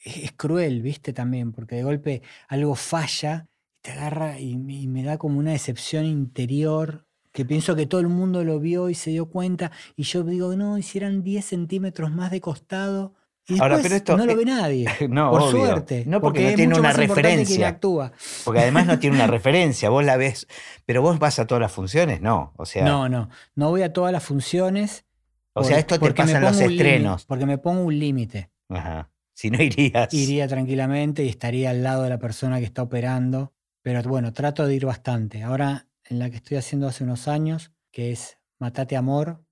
[0.00, 1.14] es, cruel, ¿viste?
[1.14, 3.48] También, porque de golpe algo falla,
[3.80, 8.08] te agarra y, y me da como una decepción interior que pienso que todo el
[8.08, 12.30] mundo lo vio y se dio cuenta, y yo digo, no, hicieran 10 centímetros más
[12.30, 13.14] de costado,
[13.60, 14.86] Ahora, pero esto, no lo ve nadie.
[15.08, 16.04] No, por suerte.
[16.06, 17.68] No porque, no tiene una referencia.
[17.68, 18.12] Actúa.
[18.44, 19.88] Porque además no tiene una referencia.
[19.88, 20.46] Vos la ves.
[20.84, 22.52] Pero vos vas a todas las funciones, no.
[22.56, 22.84] O sea.
[22.84, 23.30] No, no.
[23.54, 25.06] No voy a todas las funciones.
[25.54, 27.24] O sea, esto te pasa en los estrenos.
[27.24, 28.50] porque me pongo un límite.
[28.68, 29.10] Ajá.
[29.32, 30.12] Si no irías.
[30.12, 33.54] Iría tranquilamente y estaría al lado de la persona que está operando.
[33.82, 35.42] Pero bueno, trato de ir bastante.
[35.42, 39.42] Ahora, en la que estoy haciendo hace unos años, que es Matate Amor,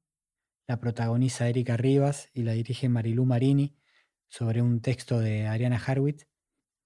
[0.67, 3.75] la protagoniza Erika Rivas y la dirige Marilú Marini
[4.29, 6.27] sobre un texto de Ariana Harwitz,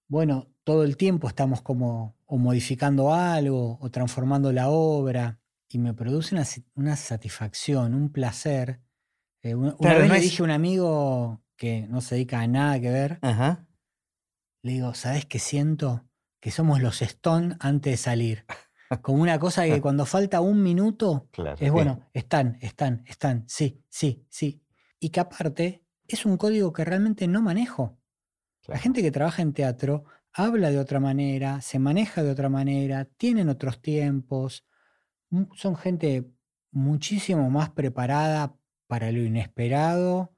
[0.09, 5.95] bueno, todo el tiempo estamos como o modificando algo o transformando la obra y me
[5.95, 6.35] produce
[6.75, 8.81] una, satisfacción, un placer.
[9.43, 12.91] Eh, una, vez le dije a un amigo que no se dedica a nada que
[12.91, 13.21] ver,
[14.63, 16.05] le digo, ¿sabes qué siento?
[16.41, 18.47] Que somos los Stone antes de salir.
[19.03, 21.29] Como una cosa que cuando falta un minuto,
[21.61, 24.65] es bueno, están, están, están, sí, sí, sí.
[24.99, 25.80] Y que aparte
[26.15, 27.99] es un código que realmente no manejo.
[28.67, 33.05] La gente que trabaja en teatro habla de otra manera, se maneja de otra manera,
[33.05, 34.65] tienen otros tiempos,
[35.55, 36.31] son gente
[36.71, 38.55] muchísimo más preparada
[38.87, 40.35] para lo inesperado,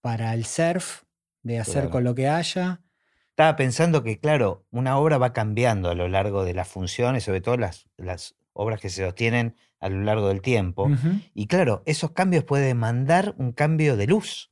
[0.00, 1.02] para el surf,
[1.42, 2.82] de hacer con lo que haya.
[3.30, 7.40] Estaba pensando que, claro, una obra va cambiando a lo largo de las funciones, sobre
[7.40, 10.90] todo las, las obras que se sostienen a lo largo del tiempo.
[11.34, 14.50] Y claro, esos cambios pueden demandar un cambio de luz.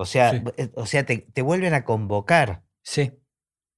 [0.00, 2.62] O sea, eh, o sea te, vuelven a convocar.
[2.82, 3.12] Sí.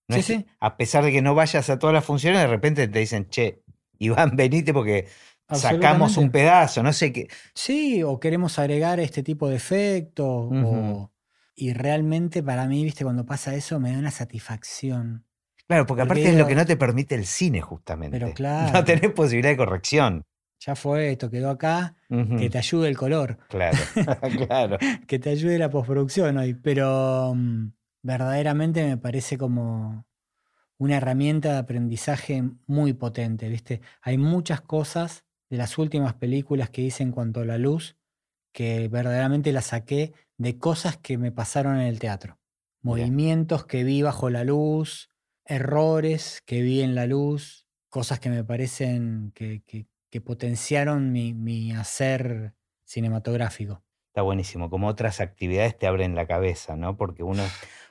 [0.08, 0.46] sí, sí.
[0.60, 3.64] A pesar de que no vayas a todas las funciones, de repente te dicen, che,
[3.98, 5.08] Iván, venite porque
[5.50, 7.28] sacamos un pedazo, no sé qué.
[7.54, 11.10] Sí, o queremos agregar este tipo de efecto.
[11.56, 15.26] Y realmente para mí, viste, cuando pasa eso me da una satisfacción.
[15.66, 18.18] Claro, porque aparte es lo que no te permite el cine, justamente.
[18.18, 18.72] Pero claro.
[18.72, 20.24] No tenés posibilidad de corrección.
[20.64, 23.38] Ya fue, esto quedó acá, que te ayude el color.
[23.48, 23.78] Claro,
[24.46, 24.78] claro.
[25.08, 26.54] que te ayude la postproducción hoy.
[26.54, 30.06] Pero mm, verdaderamente me parece como
[30.78, 33.80] una herramienta de aprendizaje muy potente, ¿viste?
[34.02, 37.96] Hay muchas cosas de las últimas películas que hice en cuanto a la luz
[38.52, 42.38] que verdaderamente las saqué de cosas que me pasaron en el teatro.
[42.82, 45.08] Movimientos que vi bajo la luz,
[45.44, 49.62] errores que vi en la luz, cosas que me parecen que,
[50.20, 52.54] potenciaron mi, hacer
[52.84, 53.82] cinematográfico.
[54.08, 56.96] Está buenísimo, como otras actividades te abren la cabeza, ¿no?
[56.96, 57.44] Porque uno,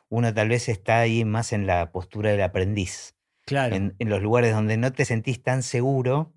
[0.10, 3.16] uno tal vez está ahí más en la postura del aprendiz.
[3.46, 3.76] Claro.
[3.76, 6.34] En, los lugares donde no te sentís tan seguro,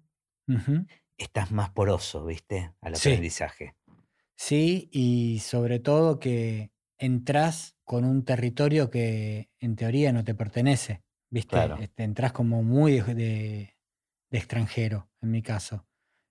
[1.18, 2.72] estás más poroso, ¿viste?
[2.80, 3.74] Al aprendizaje.
[4.36, 11.02] Sí, y sobre todo que entras con un territorio que en teoría no te pertenece,
[11.30, 11.56] ¿viste?
[11.80, 13.73] Este, entras como muy de,
[14.38, 15.86] extranjero, en mi caso.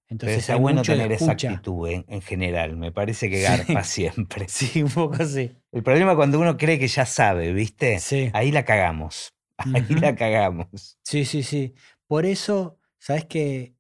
[0.10, 4.48] Entonces es bueno tener esa actitud en, general, me parece que garpa siempre.
[4.48, 5.52] Sí, un poco así.
[5.72, 8.00] El problema es cuando uno cree que ya sabe, ¿viste?
[8.00, 8.30] Sí.
[8.34, 11.00] Ahí la cagamos, ahí la cagamos.
[11.04, 11.74] Sí, sí, sí.
[12.08, 13.76] Por eso, ¿sabes qué?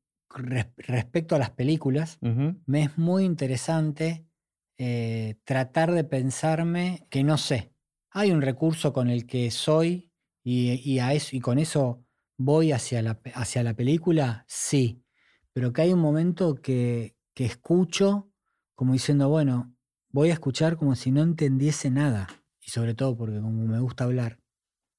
[0.78, 4.26] respecto a las películas, me es muy interesante
[4.78, 7.72] eh, tratar de pensarme que no sé.
[8.12, 10.12] Hay un recurso con el que soy
[10.44, 12.03] y, a eso, y con eso
[12.44, 15.04] voy hacia la, hacia la película, sí.
[15.54, 18.30] Pero que hay un momento que, que escucho
[18.76, 19.76] como diciendo, bueno,
[20.10, 22.28] voy a escuchar como si no entendiese nada.
[22.60, 24.40] Y sobre todo porque como me gusta hablar,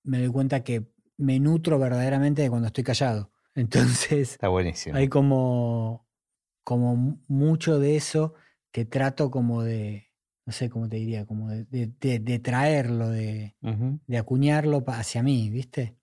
[0.03, 0.87] me doy cuenta que
[1.17, 3.31] me nutro verdaderamente de cuando estoy callado.
[3.55, 4.97] Entonces, Está buenísimo.
[4.97, 6.07] hay como,
[6.65, 8.35] como mucho de eso
[8.73, 10.11] que trato como de,
[10.45, 15.97] no sé cómo te diría, como de, traerlo, de, de acuñarlo hacia mí, ¿viste?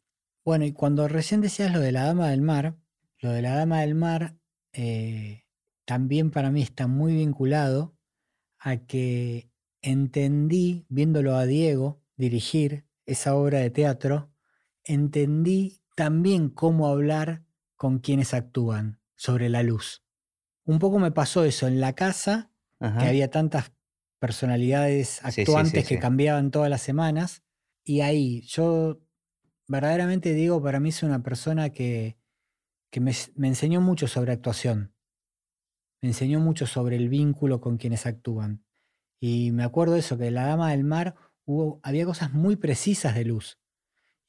[0.43, 2.75] Bueno, y cuando recién decías lo de la Dama del Mar,
[3.19, 4.37] lo de la Dama del Mar
[4.73, 5.45] eh,
[5.85, 7.95] también para mí está muy vinculado
[8.59, 14.31] a que entendí, viéndolo a Diego dirigir esa obra de teatro,
[14.83, 17.43] entendí también cómo hablar
[17.75, 20.03] con quienes actúan sobre la luz.
[20.63, 23.71] Un poco me pasó eso en la casa, que había tantas
[24.17, 27.43] personalidades actuantes que cambiaban todas las semanas,
[27.83, 29.01] y ahí yo
[29.71, 32.17] verdaderamente digo, para mí es una persona que,
[32.91, 34.93] que me, enseñó mucho sobre actuación,
[36.01, 38.65] me enseñó mucho sobre el vínculo con quienes actúan.
[39.21, 41.15] Y me acuerdo de eso, que en La Dama del Mar
[41.45, 43.61] hubo, había cosas muy precisas de luz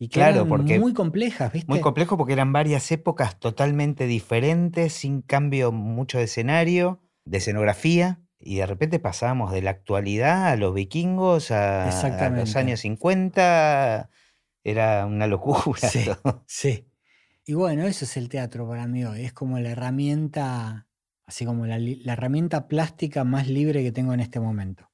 [0.03, 1.70] y claro, porque muy complejas, ¿viste?
[1.70, 8.20] Muy complejo porque eran varias épocas totalmente diferentes, sin cambio mucho de escenario, de escenografía,
[8.40, 11.86] y de repente pasábamos de la actualidad a los vikingos, a,
[12.34, 14.11] los años 50,
[14.65, 15.89] era una locura.
[15.89, 16.07] Sí,
[16.47, 16.87] sí.
[17.45, 20.87] Y bueno, eso es el teatro para mí hoy, es como la herramienta,
[21.27, 24.89] así como la, herramienta plástica más libre que tengo en este momento.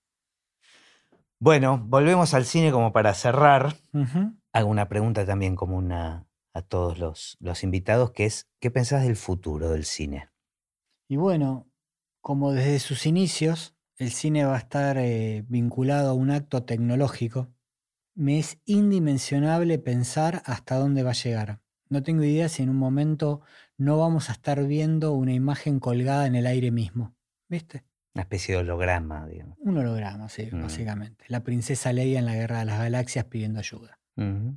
[1.41, 3.77] Bueno, volvemos al cine como para cerrar
[4.53, 6.25] hago una pregunta también común a,
[6.67, 10.31] todos los, invitados, que es, ¿qué pensás del futuro del cine?
[11.07, 11.69] Y bueno,
[12.21, 17.49] como desde sus inicios el cine va a estar eh, vinculado a un acto tecnológico,
[18.19, 21.61] me es indimensionable pensar hasta dónde va a llegar.
[21.89, 23.43] No tengo idea si en un momento
[23.77, 27.15] no vamos a estar viendo una imagen colgada en el aire mismo.
[27.49, 27.85] ¿Viste?
[28.15, 29.57] Una especie de holograma, digamos.
[29.61, 30.63] Un holograma, sí, mm.
[30.63, 31.25] básicamente.
[31.29, 33.99] La princesa Leia en la Guerra de las Galaxias pidiendo ayuda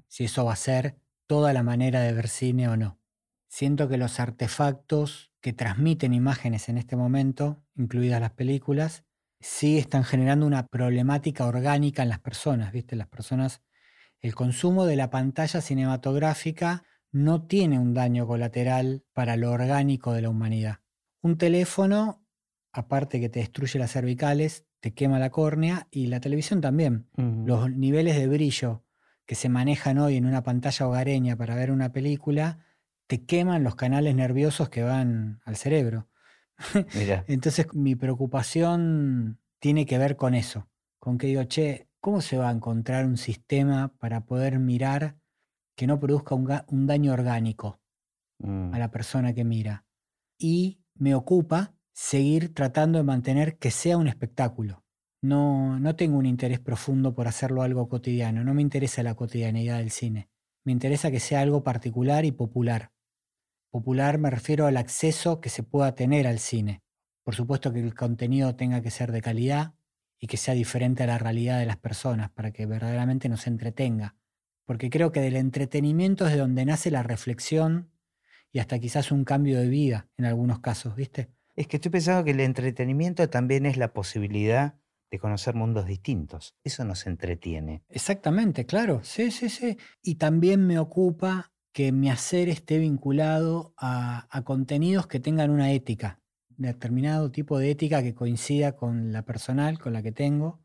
[0.08, 0.98] si eso va a ser
[1.28, 3.00] toda la manera de ver cine o no.
[3.48, 9.04] Siento que los artefactos que transmiten imágenes en este momento, incluidas las películas,
[9.42, 12.96] sí están generando una problemática orgánica en las personas, ¿viste?
[12.96, 13.62] Las personas,
[14.20, 20.22] el consumo de la pantalla cinematográfica no tiene un daño colateral para lo orgánico de
[20.22, 20.80] la humanidad.
[21.22, 22.26] Un teléfono,
[22.72, 27.10] aparte que te destruye las cervicales, te quema la córnea y la televisión también.
[27.16, 28.84] Los niveles de brillo
[29.26, 32.66] que se manejan hoy en una pantalla hogareña para ver una película,
[33.08, 36.08] te queman los canales nerviosos que van al cerebro.
[37.28, 40.68] Entonces mi preocupación tiene que ver con eso,
[41.00, 45.18] con que digo, che, ¿cómo se va a encontrar un sistema para poder mirar
[45.76, 47.80] que no produzca un, daño orgánico
[48.44, 48.72] a mm.
[48.78, 49.86] la persona que mira?
[50.38, 54.84] Y me ocupa seguir tratando de mantener que sea un espectáculo.
[55.22, 59.78] No, no tengo un interés profundo por hacerlo algo cotidiano, no me interesa la cotidianidad
[59.78, 60.30] del cine,
[60.64, 62.91] me interesa que sea algo particular y popular.
[63.72, 66.84] Popular me refiero al acceso que se pueda tener al cine.
[67.24, 69.76] Por supuesto que el contenido tenga que ser de calidad
[70.20, 74.18] y que sea diferente a la realidad de las personas para que verdaderamente nos entretenga.
[74.66, 77.90] Porque creo que del entretenimiento es de donde nace la reflexión
[78.52, 81.32] y hasta quizás un cambio de vida en algunos casos, ¿viste?
[81.56, 84.76] Es que estoy pensando que el entretenimiento también es la posibilidad
[85.10, 86.56] de conocer mundos distintos.
[86.66, 87.84] Eso nos entretiene.
[87.88, 89.00] Exactamente, claro.
[89.04, 89.78] Sí, sí, sí.
[90.02, 96.20] Y también me ocupa que mi hacer esté vinculado a, contenidos que tengan una ética,
[96.50, 100.62] determinado tipo de ética que coincida con la personal, con la que tengo.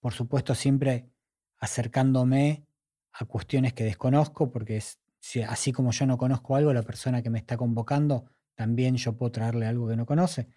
[0.00, 1.10] Por supuesto, siempre
[1.58, 2.64] acercándome
[3.12, 5.00] a cuestiones que desconozco, porque es,
[5.46, 8.24] así como yo no conozco algo, la persona que me está convocando,
[8.54, 10.48] también yo puedo traerle algo que no conoce.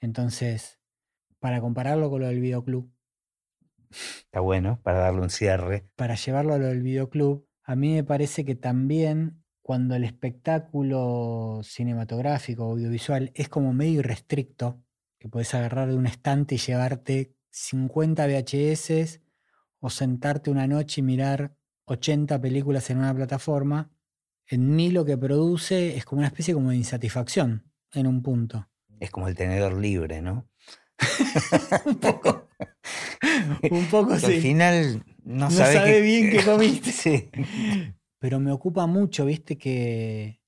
[0.00, 0.80] Entonces,
[1.38, 2.92] para compararlo con lo del videoclub.
[3.90, 5.88] Está bueno, para darle un cierre.
[5.96, 11.60] Para llevarlo a lo del videoclub, a mí me parece que también cuando el espectáculo
[11.62, 14.82] cinematográfico o audiovisual es como medio irrestricto,
[15.20, 19.20] que puedes agarrar de un estante y llevarte 50 VHS
[19.78, 21.54] o sentarte una noche y mirar
[21.84, 23.92] 80 películas en una plataforma,
[24.48, 28.68] en mí lo que produce es como una especie como de insatisfacción en un punto.
[28.98, 30.48] Es como el tenedor libre, ¿no?
[31.86, 32.48] un poco.
[33.70, 34.26] un poco sí.
[34.26, 36.92] Al final no, sabe, bien qué comiste.
[36.92, 37.30] sí.
[38.18, 40.40] Pero me ocupa mucho, viste, que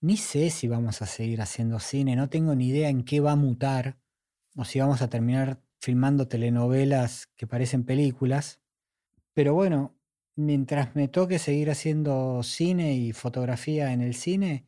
[0.00, 3.32] ni sé si vamos a seguir haciendo cine, no tengo ni idea en qué va
[3.32, 3.98] a mutar,
[4.56, 8.60] o si vamos a terminar filmando telenovelas que parecen películas.
[9.34, 9.96] Pero bueno,
[10.36, 14.66] mientras me toque seguir haciendo cine y fotografía en el cine,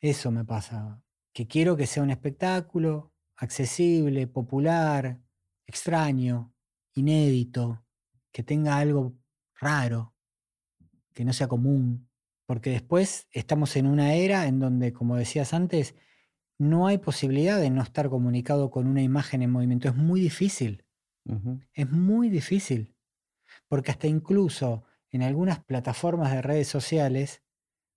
[0.00, 1.02] eso me pasa.
[1.32, 5.20] Que quiero que sea un espectáculo accesible, popular,
[5.66, 6.54] extraño,
[6.94, 7.84] inédito,
[8.32, 9.14] que tenga algo
[9.54, 10.14] raro,
[11.14, 12.08] que no sea común,
[12.46, 15.94] porque después estamos en una era en donde, como decías antes,
[16.58, 19.88] no hay posibilidad de no estar comunicado con una imagen en movimiento.
[19.88, 20.84] Es muy difícil.
[21.72, 22.94] Es muy difícil.
[23.68, 27.42] Porque hasta incluso en algunas plataformas de redes sociales,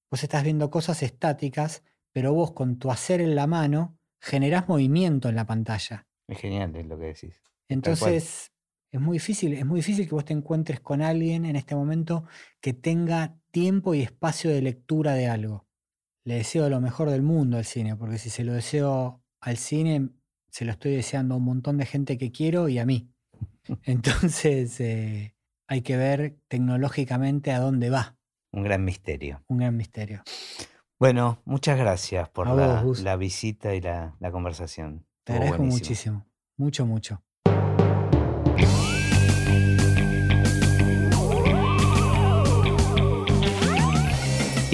[0.09, 5.29] vos estás viendo cosas estáticas, pero vos con tu hacer en la mano generás movimiento
[5.29, 6.07] en la pantalla.
[6.27, 7.41] Es genial lo que decís.
[7.67, 8.51] Entonces,
[8.95, 12.23] es muy difícil, es muy difícil que vos te encuentres con alguien en este momento
[12.61, 15.67] que tenga tiempo y espacio de lectura de algo.
[16.23, 20.11] Le deseo lo mejor del mundo al cine, porque si se lo deseo al cine,
[20.49, 23.11] se lo estoy deseando a un montón de gente que quiero y a mí.
[23.83, 25.35] Entonces, eh,
[25.67, 28.17] hay que ver tecnológicamente a dónde va.
[28.53, 29.43] Un gran misterio.
[29.47, 30.23] Un gran misterio.
[30.97, 35.05] Bueno, muchas gracias por la, visita y la, conversación.
[35.25, 36.25] Te agradezco muchísimo.
[36.55, 37.24] Mucho, mucho.